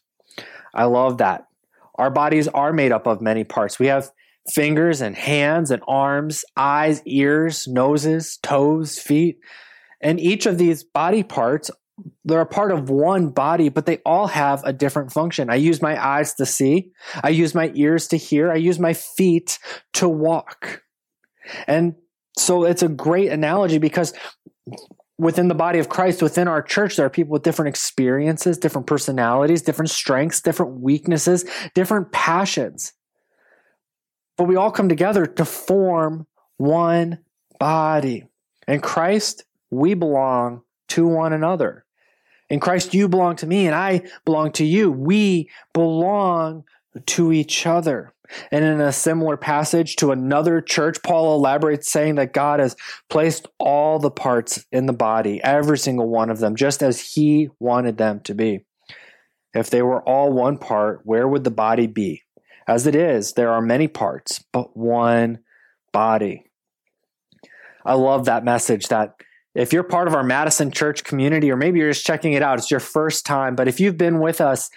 I 0.78 0.84
love 0.84 1.18
that. 1.18 1.48
Our 1.96 2.10
bodies 2.10 2.46
are 2.46 2.72
made 2.72 2.92
up 2.92 3.08
of 3.08 3.20
many 3.20 3.42
parts. 3.42 3.80
We 3.80 3.88
have 3.88 4.10
fingers 4.54 5.00
and 5.00 5.16
hands 5.16 5.72
and 5.72 5.82
arms, 5.88 6.44
eyes, 6.56 7.02
ears, 7.04 7.66
noses, 7.66 8.38
toes, 8.42 8.98
feet. 8.98 9.38
And 10.00 10.20
each 10.20 10.46
of 10.46 10.56
these 10.56 10.84
body 10.84 11.24
parts, 11.24 11.72
they're 12.24 12.40
a 12.40 12.46
part 12.46 12.70
of 12.70 12.88
one 12.88 13.30
body, 13.30 13.68
but 13.68 13.86
they 13.86 13.98
all 14.06 14.28
have 14.28 14.62
a 14.64 14.72
different 14.72 15.12
function. 15.12 15.50
I 15.50 15.56
use 15.56 15.82
my 15.82 16.00
eyes 16.00 16.34
to 16.34 16.46
see. 16.46 16.92
I 17.24 17.30
use 17.30 17.56
my 17.56 17.72
ears 17.74 18.06
to 18.08 18.16
hear. 18.16 18.52
I 18.52 18.56
use 18.56 18.78
my 18.78 18.94
feet 18.94 19.58
to 19.94 20.08
walk. 20.08 20.82
And 21.66 21.96
so 22.38 22.64
it's 22.64 22.84
a 22.84 22.88
great 22.88 23.32
analogy 23.32 23.78
because 23.78 24.12
within 25.18 25.48
the 25.48 25.54
body 25.54 25.80
of 25.80 25.88
Christ, 25.88 26.22
within 26.22 26.48
our 26.48 26.62
church, 26.62 26.96
there 26.96 27.06
are 27.06 27.10
people 27.10 27.32
with 27.32 27.42
different 27.42 27.68
experiences, 27.68 28.56
different 28.56 28.86
personalities, 28.86 29.62
different 29.62 29.90
strengths, 29.90 30.40
different 30.40 30.80
weaknesses, 30.80 31.44
different 31.74 32.12
passions. 32.12 32.92
But 34.36 34.44
we 34.44 34.56
all 34.56 34.70
come 34.70 34.88
together 34.88 35.26
to 35.26 35.44
form 35.44 36.26
one 36.56 37.18
body. 37.58 38.28
In 38.68 38.80
Christ, 38.80 39.44
we 39.70 39.94
belong 39.94 40.62
to 40.88 41.06
one 41.06 41.32
another. 41.32 41.84
In 42.48 42.60
Christ, 42.60 42.94
you 42.94 43.08
belong 43.08 43.36
to 43.36 43.46
me 43.46 43.66
and 43.66 43.74
I 43.74 44.02
belong 44.24 44.52
to 44.52 44.64
you. 44.64 44.90
We 44.90 45.50
belong 45.74 46.64
to 47.06 47.32
each 47.32 47.66
other. 47.66 48.12
And 48.52 48.64
in 48.64 48.80
a 48.80 48.92
similar 48.92 49.36
passage 49.36 49.96
to 49.96 50.12
another 50.12 50.60
church, 50.60 50.98
Paul 51.02 51.34
elaborates 51.34 51.90
saying 51.90 52.16
that 52.16 52.34
God 52.34 52.60
has 52.60 52.76
placed 53.08 53.46
all 53.58 53.98
the 53.98 54.10
parts 54.10 54.64
in 54.70 54.86
the 54.86 54.92
body, 54.92 55.40
every 55.42 55.78
single 55.78 56.08
one 56.08 56.28
of 56.28 56.38
them, 56.38 56.54
just 56.54 56.82
as 56.82 57.00
he 57.00 57.48
wanted 57.58 57.96
them 57.96 58.20
to 58.24 58.34
be. 58.34 58.64
If 59.54 59.70
they 59.70 59.82
were 59.82 60.02
all 60.02 60.32
one 60.32 60.58
part, 60.58 61.00
where 61.04 61.26
would 61.26 61.44
the 61.44 61.50
body 61.50 61.86
be? 61.86 62.22
As 62.66 62.86
it 62.86 62.94
is, 62.94 63.32
there 63.32 63.50
are 63.50 63.62
many 63.62 63.88
parts, 63.88 64.44
but 64.52 64.76
one 64.76 65.38
body. 65.90 66.44
I 67.84 67.94
love 67.94 68.26
that 68.26 68.44
message 68.44 68.88
that 68.88 69.14
if 69.54 69.72
you're 69.72 69.82
part 69.82 70.06
of 70.06 70.14
our 70.14 70.22
Madison 70.22 70.70
church 70.70 71.02
community, 71.02 71.50
or 71.50 71.56
maybe 71.56 71.78
you're 71.78 71.90
just 71.90 72.04
checking 72.04 72.34
it 72.34 72.42
out, 72.42 72.58
it's 72.58 72.70
your 72.70 72.78
first 72.78 73.24
time, 73.24 73.56
but 73.56 73.66
if 73.68 73.80
you've 73.80 73.96
been 73.96 74.20
with 74.20 74.42
us, 74.42 74.68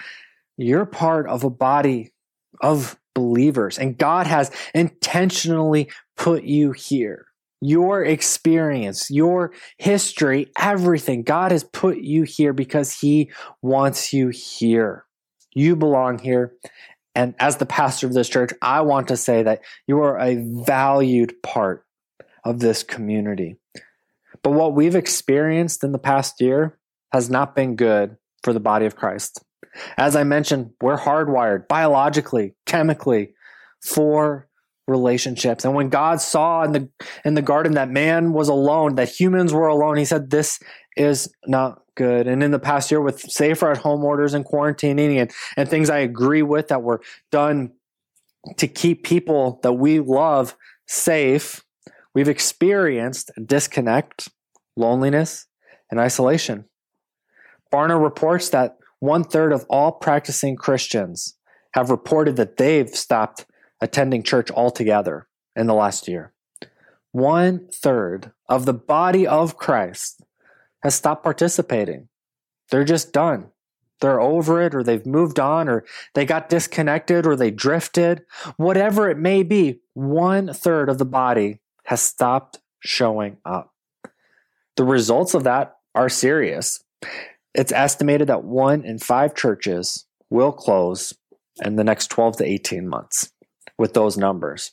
you're 0.58 0.86
part 0.86 1.28
of 1.28 1.44
a 1.44 1.50
body 1.50 2.14
of 2.62 3.00
believers, 3.14 3.78
and 3.78 3.98
God 3.98 4.28
has 4.28 4.52
intentionally 4.74 5.90
put 6.16 6.44
you 6.44 6.72
here. 6.72 7.26
Your 7.64 8.04
experience, 8.04 9.12
your 9.12 9.54
history, 9.78 10.52
everything. 10.58 11.22
God 11.22 11.52
has 11.52 11.64
put 11.64 11.98
you 11.98 12.24
here 12.24 12.54
because 12.54 13.00
He 13.00 13.32
wants 13.62 14.14
you 14.14 14.30
here. 14.30 15.06
You 15.54 15.76
belong 15.76 16.18
here. 16.18 16.54
And 17.14 17.36
as 17.40 17.58
the 17.58 17.66
pastor 17.66 18.08
of 18.08 18.14
this 18.14 18.30
church, 18.30 18.52
I 18.62 18.82
want 18.82 19.10
to 19.10 19.18
say 19.18 19.44
that 19.44 19.62
you 19.86 20.00
are 20.00 20.18
a 20.18 20.36
valued 20.38 21.36
part 21.44 21.86
of 22.44 22.60
this 22.60 22.84
community. 22.84 23.58
But 24.44 24.52
what 24.52 24.74
we've 24.74 24.96
experienced 24.96 25.84
in 25.84 25.92
the 25.92 26.00
past 26.00 26.42
year 26.42 26.80
has 27.12 27.30
not 27.30 27.54
been 27.54 27.76
good 27.76 28.18
for 28.44 28.54
the 28.54 28.60
body 28.60 28.86
of 28.86 28.96
Christ. 28.96 29.44
As 29.98 30.16
I 30.16 30.24
mentioned, 30.24 30.72
we're 30.82 30.98
hardwired 30.98 31.68
biologically, 31.68 32.56
chemically 32.66 33.34
for 33.84 34.48
relationships. 34.88 35.64
And 35.64 35.74
when 35.74 35.90
God 35.90 36.22
saw 36.22 36.64
in 36.64 36.72
the 36.74 36.90
in 37.24 37.36
the 37.36 37.42
garden 37.42 37.74
that 37.74 37.90
man 37.90 38.34
was 38.34 38.50
alone, 38.50 38.96
that 38.96 39.10
humans 39.10 39.54
were 39.54 39.68
alone, 39.68 39.98
he 39.98 40.06
said 40.06 40.30
this 40.30 40.60
is 40.98 41.34
not 41.48 41.82
good. 41.96 42.28
And 42.28 42.44
in 42.44 42.52
the 42.52 42.60
past 42.60 42.92
year 42.92 43.02
with 43.02 43.20
safer 43.20 43.72
at 43.72 43.78
home 43.78 44.04
orders 44.04 44.34
and 44.34 44.46
quarantining 44.46 45.18
and, 45.22 45.32
and 45.58 45.70
things 45.70 45.90
I 45.90 46.00
agree 46.00 46.42
with 46.42 46.68
that 46.70 46.84
were 46.84 47.02
done 47.32 47.72
to 48.58 48.68
keep 48.68 49.04
people 49.04 49.60
that 49.64 49.74
we 49.74 50.00
love 50.00 50.56
safe, 50.88 51.64
we've 52.14 52.28
experienced 52.28 53.32
disconnect, 53.46 54.30
loneliness, 54.76 55.46
and 55.90 56.00
isolation. 56.00 56.66
Barna 57.72 58.02
reports 58.02 58.50
that 58.50 58.78
one 59.02 59.24
third 59.24 59.52
of 59.52 59.66
all 59.68 59.92
practicing 59.92 60.56
Christians 60.56 61.36
have 61.74 61.90
reported 61.90 62.36
that 62.36 62.58
they've 62.58 62.90
stopped 62.90 63.46
attending 63.82 64.22
church 64.22 64.52
altogether 64.52 65.28
in 65.56 65.66
the 65.66 65.74
last 65.74 66.08
year. 66.08 66.34
One 67.12 67.68
third 67.74 68.32
of 68.48 68.66
the 68.66 68.76
body 68.76 69.26
of 69.26 69.58
Christ 69.58 70.24
has 70.84 70.94
stopped 70.96 71.24
participating. 71.24 72.10
They're 72.70 72.84
just 72.84 73.12
done. 73.12 73.50
They're 74.02 74.22
over 74.22 74.62
it, 74.62 74.76
or 74.76 74.84
they've 74.84 75.06
moved 75.06 75.40
on, 75.40 75.68
or 75.68 75.84
they 76.14 76.26
got 76.26 76.50
disconnected, 76.50 77.26
or 77.26 77.36
they 77.36 77.52
drifted. 77.52 78.24
Whatever 78.58 79.10
it 79.10 79.18
may 79.18 79.42
be, 79.42 79.82
one 79.94 80.54
third 80.54 80.90
of 80.90 81.00
the 81.00 81.06
body 81.06 81.60
has 81.86 82.02
stopped 82.02 82.60
showing 82.80 83.38
up. 83.46 83.74
The 84.76 84.84
results 84.84 85.34
of 85.34 85.44
that 85.44 85.78
are 85.96 86.10
serious. 86.10 86.84
It's 87.54 87.72
estimated 87.72 88.28
that 88.30 88.44
one 88.44 88.86
in 88.86 88.98
five 88.98 89.36
churches 89.36 90.06
will 90.30 90.52
close 90.52 91.14
in 91.64 91.76
the 91.76 91.84
next 91.84 92.08
12 92.08 92.38
to 92.38 92.46
18 92.46 92.88
months 92.88 93.32
with 93.78 93.94
those 93.94 94.18
numbers. 94.18 94.72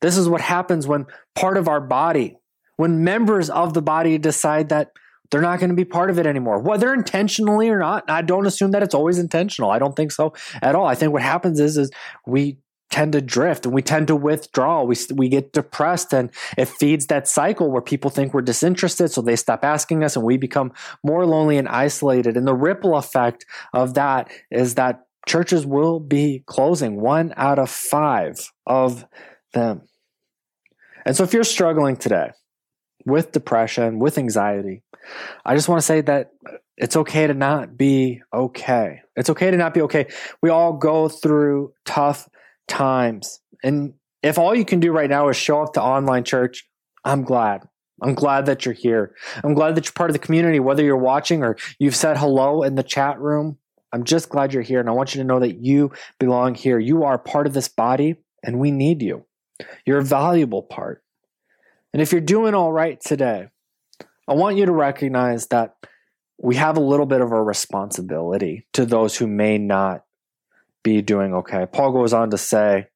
This 0.00 0.16
is 0.16 0.28
what 0.28 0.40
happens 0.40 0.86
when 0.86 1.06
part 1.34 1.56
of 1.56 1.68
our 1.68 1.80
body, 1.80 2.36
when 2.76 3.02
members 3.02 3.50
of 3.50 3.74
the 3.74 3.82
body 3.82 4.18
decide 4.18 4.68
that 4.68 4.90
they're 5.30 5.40
not 5.40 5.58
going 5.58 5.70
to 5.70 5.76
be 5.76 5.84
part 5.84 6.10
of 6.10 6.18
it 6.18 6.26
anymore, 6.26 6.60
whether 6.60 6.94
intentionally 6.94 7.68
or 7.68 7.78
not. 7.78 8.08
I 8.08 8.22
don't 8.22 8.46
assume 8.46 8.70
that 8.72 8.82
it's 8.82 8.94
always 8.94 9.18
intentional. 9.18 9.70
I 9.70 9.78
don't 9.78 9.96
think 9.96 10.12
so 10.12 10.34
at 10.62 10.74
all. 10.74 10.86
I 10.86 10.94
think 10.94 11.12
what 11.12 11.22
happens 11.22 11.58
is, 11.58 11.76
is 11.76 11.90
we 12.26 12.58
tend 12.90 13.12
to 13.12 13.20
drift 13.20 13.66
and 13.66 13.74
we 13.74 13.82
tend 13.82 14.06
to 14.08 14.16
withdraw. 14.16 14.82
We, 14.82 14.96
we 15.14 15.28
get 15.28 15.52
depressed 15.52 16.12
and 16.12 16.30
it 16.56 16.68
feeds 16.68 17.06
that 17.06 17.26
cycle 17.26 17.70
where 17.70 17.82
people 17.82 18.10
think 18.10 18.32
we're 18.32 18.42
disinterested. 18.42 19.10
So 19.10 19.22
they 19.22 19.36
stop 19.36 19.64
asking 19.64 20.04
us 20.04 20.16
and 20.16 20.24
we 20.24 20.36
become 20.36 20.72
more 21.02 21.26
lonely 21.26 21.58
and 21.58 21.68
isolated. 21.68 22.36
And 22.36 22.46
the 22.46 22.54
ripple 22.54 22.96
effect 22.96 23.44
of 23.72 23.94
that 23.94 24.30
is 24.50 24.76
that 24.76 25.06
churches 25.26 25.66
will 25.66 25.98
be 25.98 26.44
closing 26.46 27.00
one 27.00 27.34
out 27.36 27.58
of 27.58 27.70
five 27.70 28.52
of 28.66 29.04
them. 29.52 29.82
And 31.04 31.16
so 31.16 31.24
if 31.24 31.32
you're 31.32 31.44
struggling 31.44 31.96
today 31.96 32.30
with 33.04 33.32
depression, 33.32 33.98
with 33.98 34.18
anxiety, 34.18 34.82
I 35.44 35.54
just 35.54 35.68
want 35.68 35.80
to 35.80 35.86
say 35.86 36.00
that 36.02 36.32
it's 36.76 36.96
okay 36.96 37.26
to 37.26 37.34
not 37.34 37.76
be 37.76 38.22
okay. 38.32 39.02
It's 39.16 39.30
okay 39.30 39.50
to 39.50 39.56
not 39.56 39.72
be 39.74 39.82
okay. 39.82 40.06
We 40.42 40.50
all 40.50 40.74
go 40.74 41.08
through 41.08 41.72
tough 41.84 42.28
times. 42.68 43.40
And 43.62 43.94
if 44.22 44.38
all 44.38 44.54
you 44.54 44.64
can 44.64 44.80
do 44.80 44.92
right 44.92 45.10
now 45.10 45.28
is 45.28 45.36
show 45.36 45.62
up 45.62 45.72
to 45.74 45.82
online 45.82 46.24
church, 46.24 46.68
I'm 47.04 47.22
glad. 47.22 47.62
I'm 48.02 48.14
glad 48.14 48.46
that 48.46 48.64
you're 48.64 48.74
here. 48.74 49.14
I'm 49.42 49.54
glad 49.54 49.74
that 49.74 49.86
you're 49.86 49.92
part 49.92 50.10
of 50.10 50.14
the 50.14 50.20
community, 50.20 50.60
whether 50.60 50.82
you're 50.82 50.96
watching 50.96 51.42
or 51.42 51.56
you've 51.78 51.96
said 51.96 52.18
hello 52.18 52.62
in 52.62 52.74
the 52.74 52.82
chat 52.82 53.18
room. 53.20 53.58
I'm 53.92 54.04
just 54.04 54.28
glad 54.28 54.52
you're 54.52 54.62
here. 54.62 54.80
And 54.80 54.88
I 54.88 54.92
want 54.92 55.14
you 55.14 55.22
to 55.22 55.26
know 55.26 55.40
that 55.40 55.64
you 55.64 55.92
belong 56.18 56.54
here. 56.54 56.78
You 56.78 57.04
are 57.04 57.18
part 57.18 57.46
of 57.46 57.54
this 57.54 57.68
body, 57.68 58.16
and 58.42 58.58
we 58.58 58.70
need 58.70 59.00
you. 59.00 59.24
You're 59.86 60.00
a 60.00 60.04
valuable 60.04 60.62
part. 60.62 61.02
And 61.92 62.02
if 62.02 62.12
you're 62.12 62.20
doing 62.20 62.54
all 62.54 62.72
right 62.72 63.00
today, 63.00 63.48
I 64.28 64.34
want 64.34 64.56
you 64.56 64.66
to 64.66 64.72
recognize 64.72 65.46
that 65.46 65.76
we 66.38 66.56
have 66.56 66.76
a 66.76 66.80
little 66.80 67.06
bit 67.06 67.22
of 67.22 67.32
a 67.32 67.42
responsibility 67.42 68.66
to 68.74 68.84
those 68.84 69.16
who 69.16 69.26
may 69.26 69.56
not 69.56 70.04
be 70.86 71.02
doing 71.02 71.34
okay. 71.34 71.66
Paul 71.66 71.90
goes 71.90 72.12
on 72.12 72.30
to 72.30 72.38
say 72.38 72.86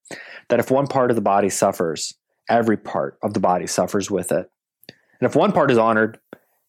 that 0.47 0.61
if 0.61 0.71
one 0.71 0.87
part 0.87 1.11
of 1.11 1.15
the 1.15 1.21
body 1.21 1.49
suffers, 1.49 2.13
every 2.49 2.77
part 2.77 3.17
of 3.21 3.33
the 3.33 3.41
body 3.41 3.67
suffers 3.67 4.09
with 4.09 4.31
it. 4.31 4.49
And 4.87 5.29
if 5.29 5.35
one 5.35 5.51
part 5.51 5.71
is 5.71 5.77
honored, 5.77 6.17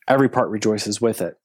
every 0.08 0.28
part 0.28 0.50
rejoices 0.50 1.00
with 1.00 1.22
it. 1.22 1.36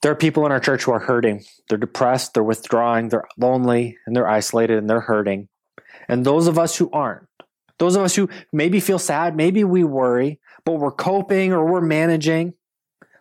There 0.00 0.10
are 0.10 0.16
people 0.16 0.46
in 0.46 0.52
our 0.52 0.60
church 0.60 0.84
who 0.84 0.92
are 0.92 0.98
hurting. 0.98 1.44
They're 1.68 1.76
depressed, 1.76 2.32
they're 2.32 2.42
withdrawing, 2.42 3.10
they're 3.10 3.28
lonely, 3.36 3.98
and 4.06 4.16
they're 4.16 4.26
isolated, 4.28 4.78
and 4.78 4.88
they're 4.88 5.00
hurting. 5.00 5.48
And 6.08 6.24
those 6.24 6.46
of 6.46 6.58
us 6.58 6.74
who 6.74 6.88
aren't, 6.90 7.28
those 7.78 7.96
of 7.96 8.02
us 8.02 8.16
who 8.16 8.30
maybe 8.50 8.80
feel 8.80 8.98
sad, 8.98 9.36
maybe 9.36 9.62
we 9.62 9.84
worry, 9.84 10.40
but 10.64 10.78
we're 10.78 10.90
coping 10.90 11.52
or 11.52 11.70
we're 11.70 11.82
managing, 11.82 12.54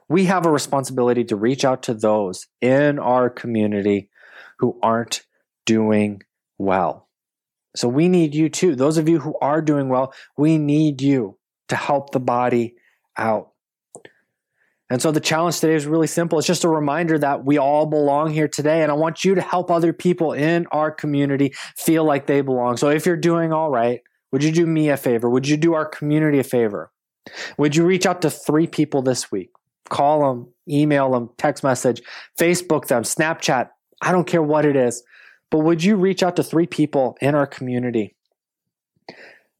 we 0.07 0.25
have 0.25 0.45
a 0.45 0.51
responsibility 0.51 1.25
to 1.25 1.35
reach 1.35 1.65
out 1.65 1.83
to 1.83 1.93
those 1.93 2.47
in 2.61 2.97
our 2.97 3.29
community 3.29 4.09
who 4.59 4.79
aren't 4.81 5.21
doing 5.65 6.21
well. 6.57 7.07
So 7.75 7.87
we 7.87 8.09
need 8.09 8.33
you 8.33 8.49
too. 8.49 8.75
Those 8.75 8.97
of 8.97 9.07
you 9.07 9.19
who 9.19 9.35
are 9.41 9.61
doing 9.61 9.89
well, 9.89 10.13
we 10.37 10.57
need 10.57 11.01
you 11.01 11.37
to 11.67 11.75
help 11.75 12.11
the 12.11 12.19
body 12.19 12.75
out. 13.17 13.51
And 14.89 15.01
so 15.01 15.11
the 15.11 15.19
challenge 15.19 15.59
today 15.59 15.75
is 15.75 15.85
really 15.85 16.07
simple. 16.07 16.39
It's 16.39 16.47
just 16.47 16.63
a 16.63 16.69
reminder 16.69 17.19
that 17.19 17.43
we 17.43 17.57
all 17.57 17.85
belong 17.85 18.31
here 18.31 18.47
today. 18.47 18.83
And 18.83 18.91
I 18.91 18.95
want 18.95 19.25
you 19.25 19.35
to 19.35 19.41
help 19.41 19.69
other 19.69 19.91
people 19.91 20.31
in 20.31 20.65
our 20.71 20.91
community 20.91 21.53
feel 21.75 22.05
like 22.05 22.25
they 22.25 22.41
belong. 22.41 22.77
So 22.77 22.89
if 22.89 23.05
you're 23.05 23.17
doing 23.17 23.51
all 23.51 23.69
right, 23.69 24.01
would 24.31 24.43
you 24.43 24.51
do 24.51 24.65
me 24.65 24.89
a 24.89 24.97
favor? 24.97 25.29
Would 25.29 25.47
you 25.47 25.57
do 25.57 25.73
our 25.73 25.85
community 25.85 26.39
a 26.39 26.43
favor? 26.43 26.91
Would 27.57 27.75
you 27.75 27.85
reach 27.85 28.05
out 28.05 28.21
to 28.21 28.29
three 28.29 28.67
people 28.67 29.01
this 29.01 29.29
week? 29.31 29.49
Call 29.89 30.21
them, 30.21 30.47
email 30.69 31.11
them, 31.11 31.29
text 31.37 31.63
message, 31.63 32.01
Facebook 32.39 32.87
them, 32.87 33.03
Snapchat, 33.03 33.69
I 34.01 34.11
don't 34.11 34.27
care 34.27 34.43
what 34.43 34.65
it 34.65 34.75
is. 34.75 35.03
But 35.49 35.59
would 35.59 35.83
you 35.83 35.95
reach 35.95 36.23
out 36.23 36.35
to 36.35 36.43
three 36.43 36.67
people 36.67 37.17
in 37.21 37.35
our 37.35 37.47
community 37.47 38.15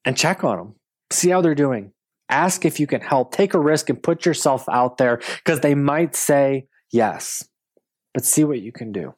and 0.03 0.17
check 0.17 0.43
on 0.43 0.57
them? 0.57 0.75
See 1.11 1.29
how 1.29 1.41
they're 1.41 1.55
doing. 1.55 1.93
Ask 2.29 2.65
if 2.65 2.79
you 2.79 2.87
can 2.87 3.01
help. 3.01 3.31
Take 3.31 3.53
a 3.53 3.59
risk 3.59 3.89
and 3.89 4.01
put 4.01 4.25
yourself 4.25 4.67
out 4.69 4.97
there 4.97 5.21
because 5.37 5.61
they 5.61 5.75
might 5.75 6.15
say 6.15 6.67
yes, 6.91 7.47
but 8.13 8.25
see 8.25 8.43
what 8.43 8.59
you 8.59 8.73
can 8.73 8.91
do. 8.91 9.15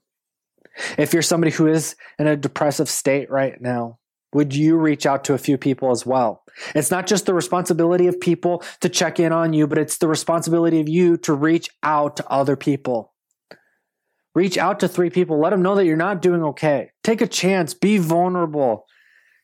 If 0.97 1.13
you're 1.13 1.23
somebody 1.23 1.51
who 1.51 1.67
is 1.67 1.95
in 2.19 2.27
a 2.27 2.37
depressive 2.37 2.87
state 2.87 3.31
right 3.31 3.59
now, 3.59 3.97
would 4.31 4.55
you 4.55 4.77
reach 4.77 5.07
out 5.07 5.23
to 5.25 5.33
a 5.33 5.39
few 5.39 5.57
people 5.57 5.89
as 5.89 6.05
well? 6.05 6.43
It's 6.75 6.91
not 6.91 7.07
just 7.07 7.25
the 7.25 7.33
responsibility 7.33 8.05
of 8.05 8.19
people 8.19 8.63
to 8.81 8.89
check 8.89 9.19
in 9.19 9.31
on 9.31 9.53
you, 9.53 9.65
but 9.65 9.79
it's 9.79 9.97
the 9.97 10.07
responsibility 10.07 10.79
of 10.79 10.87
you 10.87 11.17
to 11.17 11.33
reach 11.33 11.69
out 11.81 12.17
to 12.17 12.27
other 12.29 12.55
people. 12.55 13.13
Reach 14.39 14.57
out 14.57 14.79
to 14.79 14.87
three 14.87 15.09
people. 15.09 15.37
Let 15.37 15.49
them 15.49 15.61
know 15.61 15.75
that 15.75 15.85
you're 15.85 15.97
not 15.97 16.21
doing 16.21 16.41
okay. 16.43 16.91
Take 17.03 17.19
a 17.19 17.27
chance. 17.27 17.73
Be 17.73 17.97
vulnerable. 17.97 18.85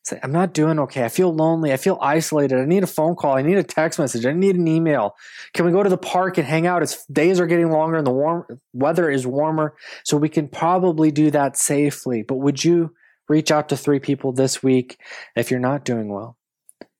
Say, 0.03 0.17
I'm 0.23 0.31
not 0.31 0.53
doing 0.53 0.79
okay. 0.79 1.03
I 1.03 1.09
feel 1.09 1.35
lonely. 1.35 1.73
I 1.73 1.75
feel 1.75 1.97
isolated. 2.01 2.61
I 2.61 2.63
need 2.63 2.81
a 2.81 2.87
phone 2.87 3.17
call. 3.17 3.35
I 3.35 3.41
need 3.41 3.57
a 3.57 3.63
text 3.63 3.99
message. 3.99 4.25
I 4.25 4.31
need 4.31 4.55
an 4.55 4.69
email. 4.69 5.15
Can 5.53 5.65
we 5.65 5.73
go 5.73 5.83
to 5.83 5.89
the 5.89 5.97
park 5.97 6.37
and 6.37 6.47
hang 6.47 6.65
out? 6.65 6.81
It's 6.81 7.05
days 7.07 7.41
are 7.41 7.45
getting 7.45 7.71
longer 7.71 7.97
and 7.97 8.07
the 8.07 8.11
warm 8.11 8.45
weather 8.71 9.09
is 9.09 9.27
warmer. 9.27 9.75
So 10.05 10.15
we 10.15 10.29
can 10.29 10.47
probably 10.47 11.11
do 11.11 11.29
that 11.29 11.57
safely. 11.57 12.23
But 12.23 12.37
would 12.37 12.63
you 12.63 12.93
reach 13.27 13.51
out 13.51 13.67
to 13.67 13.75
three 13.75 13.99
people 13.99 14.31
this 14.31 14.63
week 14.63 14.97
if 15.35 15.51
you're 15.51 15.59
not 15.59 15.83
doing 15.83 16.07
well? 16.07 16.37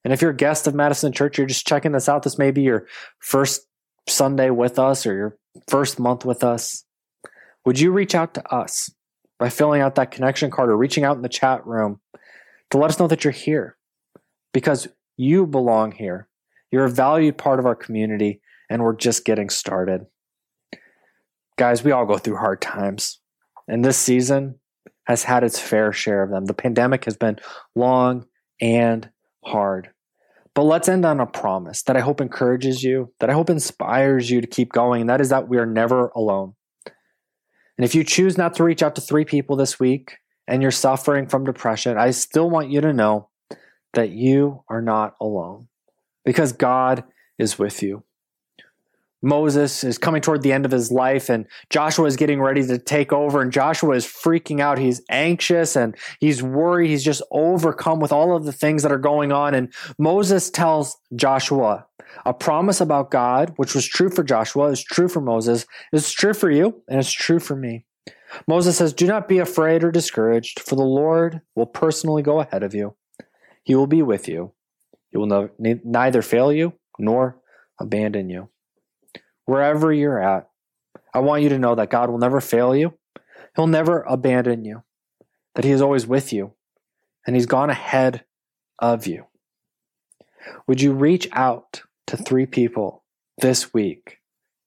And 0.03 0.11
if 0.11 0.21
you're 0.21 0.31
a 0.31 0.35
guest 0.35 0.67
of 0.67 0.75
Madison 0.75 1.13
Church, 1.13 1.37
you're 1.37 1.47
just 1.47 1.65
checking 1.65 1.93
this 1.93 2.09
out. 2.09 2.23
This 2.23 2.37
may 2.37 2.51
be 2.51 2.63
your 2.63 2.87
first 3.19 3.65
Sunday 4.09 4.49
with 4.49 4.79
us 4.79 5.05
or 5.05 5.15
your 5.15 5.37
first 5.69 5.97
month 5.97 6.25
with 6.25 6.43
us. 6.43 6.84
Would 7.65 7.79
you 7.79 7.91
reach 7.91 8.13
out 8.13 8.33
to 8.35 8.53
us 8.53 8.91
by 9.39 9.49
filling 9.49 9.81
out 9.81 9.95
that 9.95 10.11
connection 10.11 10.51
card 10.51 10.69
or 10.69 10.77
reaching 10.77 11.03
out 11.03 11.15
in 11.15 11.23
the 11.23 11.29
chat 11.29 11.65
room 11.65 11.99
to 12.69 12.77
let 12.77 12.91
us 12.91 12.99
know 12.99 13.07
that 13.07 13.23
you're 13.23 13.31
here? 13.31 13.77
Because 14.53 14.87
you 15.17 15.47
belong 15.47 15.91
here. 15.91 16.27
You're 16.71 16.85
a 16.85 16.91
valued 16.91 17.37
part 17.37 17.59
of 17.59 17.65
our 17.65 17.75
community, 17.75 18.41
and 18.69 18.83
we're 18.83 18.95
just 18.95 19.25
getting 19.25 19.49
started. 19.49 20.05
Guys, 21.57 21.83
we 21.83 21.91
all 21.91 22.05
go 22.05 22.17
through 22.17 22.37
hard 22.37 22.61
times, 22.61 23.19
and 23.67 23.83
this 23.83 23.97
season 23.97 24.59
has 25.05 25.23
had 25.23 25.43
its 25.43 25.59
fair 25.59 25.91
share 25.93 26.23
of 26.23 26.29
them. 26.29 26.45
The 26.45 26.53
pandemic 26.53 27.05
has 27.05 27.15
been 27.15 27.39
long 27.75 28.25
and 28.61 29.09
hard. 29.43 29.89
But 30.53 30.63
let's 30.63 30.89
end 30.89 31.05
on 31.05 31.19
a 31.19 31.25
promise 31.25 31.83
that 31.83 31.97
I 31.97 32.01
hope 32.01 32.21
encourages 32.21 32.83
you, 32.83 33.13
that 33.19 33.29
I 33.29 33.33
hope 33.33 33.49
inspires 33.49 34.29
you 34.29 34.41
to 34.41 34.47
keep 34.47 34.71
going, 34.71 35.01
and 35.01 35.09
that 35.09 35.21
is 35.21 35.29
that 35.29 35.47
we 35.47 35.57
are 35.57 35.65
never 35.65 36.07
alone. 36.09 36.53
And 37.77 37.85
if 37.85 37.93
you 37.93 38.03
choose 38.03 38.37
not 38.37 38.55
to 38.55 38.63
reach 38.63 38.83
out 38.83 38.95
to 38.95 39.01
three 39.01 39.25
people 39.25 39.55
this 39.55 39.79
week 39.79 40.17
and 40.47 40.61
you're 40.61 40.71
suffering 40.71 41.27
from 41.27 41.43
depression, 41.43 41.97
I 41.97 42.11
still 42.11 42.49
want 42.49 42.69
you 42.69 42.81
to 42.81 42.93
know 42.93 43.29
that 43.93 44.09
you 44.09 44.63
are 44.69 44.81
not 44.81 45.15
alone 45.19 45.67
because 46.23 46.53
God 46.53 47.03
is 47.37 47.59
with 47.59 47.83
you. 47.83 48.03
Moses 49.25 49.83
is 49.83 49.97
coming 49.97 50.21
toward 50.21 50.43
the 50.43 50.53
end 50.53 50.65
of 50.65 50.71
his 50.71 50.91
life 50.91 51.29
and 51.29 51.47
Joshua 51.71 52.05
is 52.05 52.15
getting 52.15 52.39
ready 52.39 52.63
to 52.67 52.77
take 52.77 53.11
over 53.11 53.41
and 53.41 53.51
Joshua 53.51 53.95
is 53.95 54.05
freaking 54.05 54.59
out. 54.59 54.77
He's 54.77 55.01
anxious 55.09 55.75
and 55.75 55.97
he's 56.19 56.43
worried. 56.43 56.91
He's 56.91 57.03
just 57.03 57.23
overcome 57.31 57.99
with 57.99 58.11
all 58.11 58.35
of 58.35 58.45
the 58.45 58.51
things 58.51 58.83
that 58.83 58.91
are 58.91 58.99
going 58.99 59.31
on. 59.31 59.55
And 59.55 59.73
Moses 59.97 60.51
tells 60.51 60.95
Joshua 61.15 61.87
a 62.23 62.35
promise 62.35 62.79
about 62.79 63.09
God, 63.09 63.53
which 63.55 63.73
was 63.73 63.87
true 63.87 64.11
for 64.11 64.23
Joshua, 64.23 64.69
is 64.69 64.83
true 64.83 65.07
for 65.07 65.21
Moses, 65.21 65.65
is 65.91 66.11
true 66.11 66.35
for 66.35 66.51
you, 66.51 66.83
and 66.87 66.99
it's 66.99 67.11
true 67.11 67.39
for 67.39 67.55
me. 67.55 67.83
Moses 68.47 68.77
says, 68.77 68.93
Do 68.93 69.07
not 69.07 69.27
be 69.27 69.39
afraid 69.39 69.83
or 69.83 69.91
discouraged, 69.91 70.59
for 70.59 70.75
the 70.75 70.83
Lord 70.83 71.41
will 71.55 71.65
personally 71.65 72.21
go 72.21 72.41
ahead 72.41 72.61
of 72.61 72.75
you. 72.75 72.95
He 73.63 73.73
will 73.73 73.87
be 73.87 74.03
with 74.03 74.27
you. 74.27 74.53
He 75.09 75.17
will 75.17 75.49
neither 75.57 76.21
fail 76.21 76.53
you 76.53 76.73
nor 76.99 77.41
abandon 77.79 78.29
you 78.29 78.49
wherever 79.45 79.91
you're 79.91 80.21
at, 80.21 80.49
I 81.13 81.19
want 81.19 81.43
you 81.43 81.49
to 81.49 81.59
know 81.59 81.75
that 81.75 81.89
God 81.89 82.09
will 82.09 82.17
never 82.17 82.41
fail 82.41 82.75
you. 82.75 82.93
He'll 83.55 83.67
never 83.67 84.01
abandon 84.01 84.65
you, 84.65 84.83
that 85.55 85.63
He 85.63 85.71
is 85.71 85.81
always 85.81 86.05
with 86.05 86.33
you, 86.33 86.53
and 87.25 87.35
He's 87.35 87.45
gone 87.45 87.69
ahead 87.69 88.25
of 88.79 89.07
you. 89.07 89.25
Would 90.67 90.81
you 90.81 90.93
reach 90.93 91.27
out 91.31 91.83
to 92.07 92.17
three 92.17 92.45
people 92.45 93.03
this 93.37 93.73
week 93.73 94.19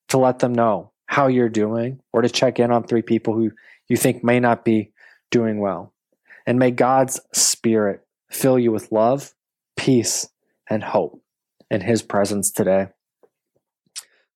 to 0.09 0.19
let 0.19 0.38
them 0.38 0.55
know 0.55 0.93
how 1.07 1.27
you're 1.27 1.49
doing 1.49 2.01
or 2.12 2.23
to 2.23 2.29
check 2.29 2.59
in 2.59 2.71
on 2.71 2.85
three 2.85 3.03
people 3.03 3.35
who 3.35 3.53
you 3.89 3.97
think 3.97 4.24
may 4.24 4.41
not 4.41 4.64
be 4.64 4.93
doing 5.31 5.61
well? 5.61 5.93
And 6.47 6.59
may 6.59 6.70
God's 6.70 7.20
Spirit 7.33 8.07
fill 8.31 8.59
you 8.59 8.72
with 8.72 8.91
love, 8.91 9.35
peace, 9.76 10.29
and 10.68 10.83
hope 10.83 11.22
in 11.70 11.83
His 11.83 12.03
presence 12.03 12.51
today. 12.51 12.89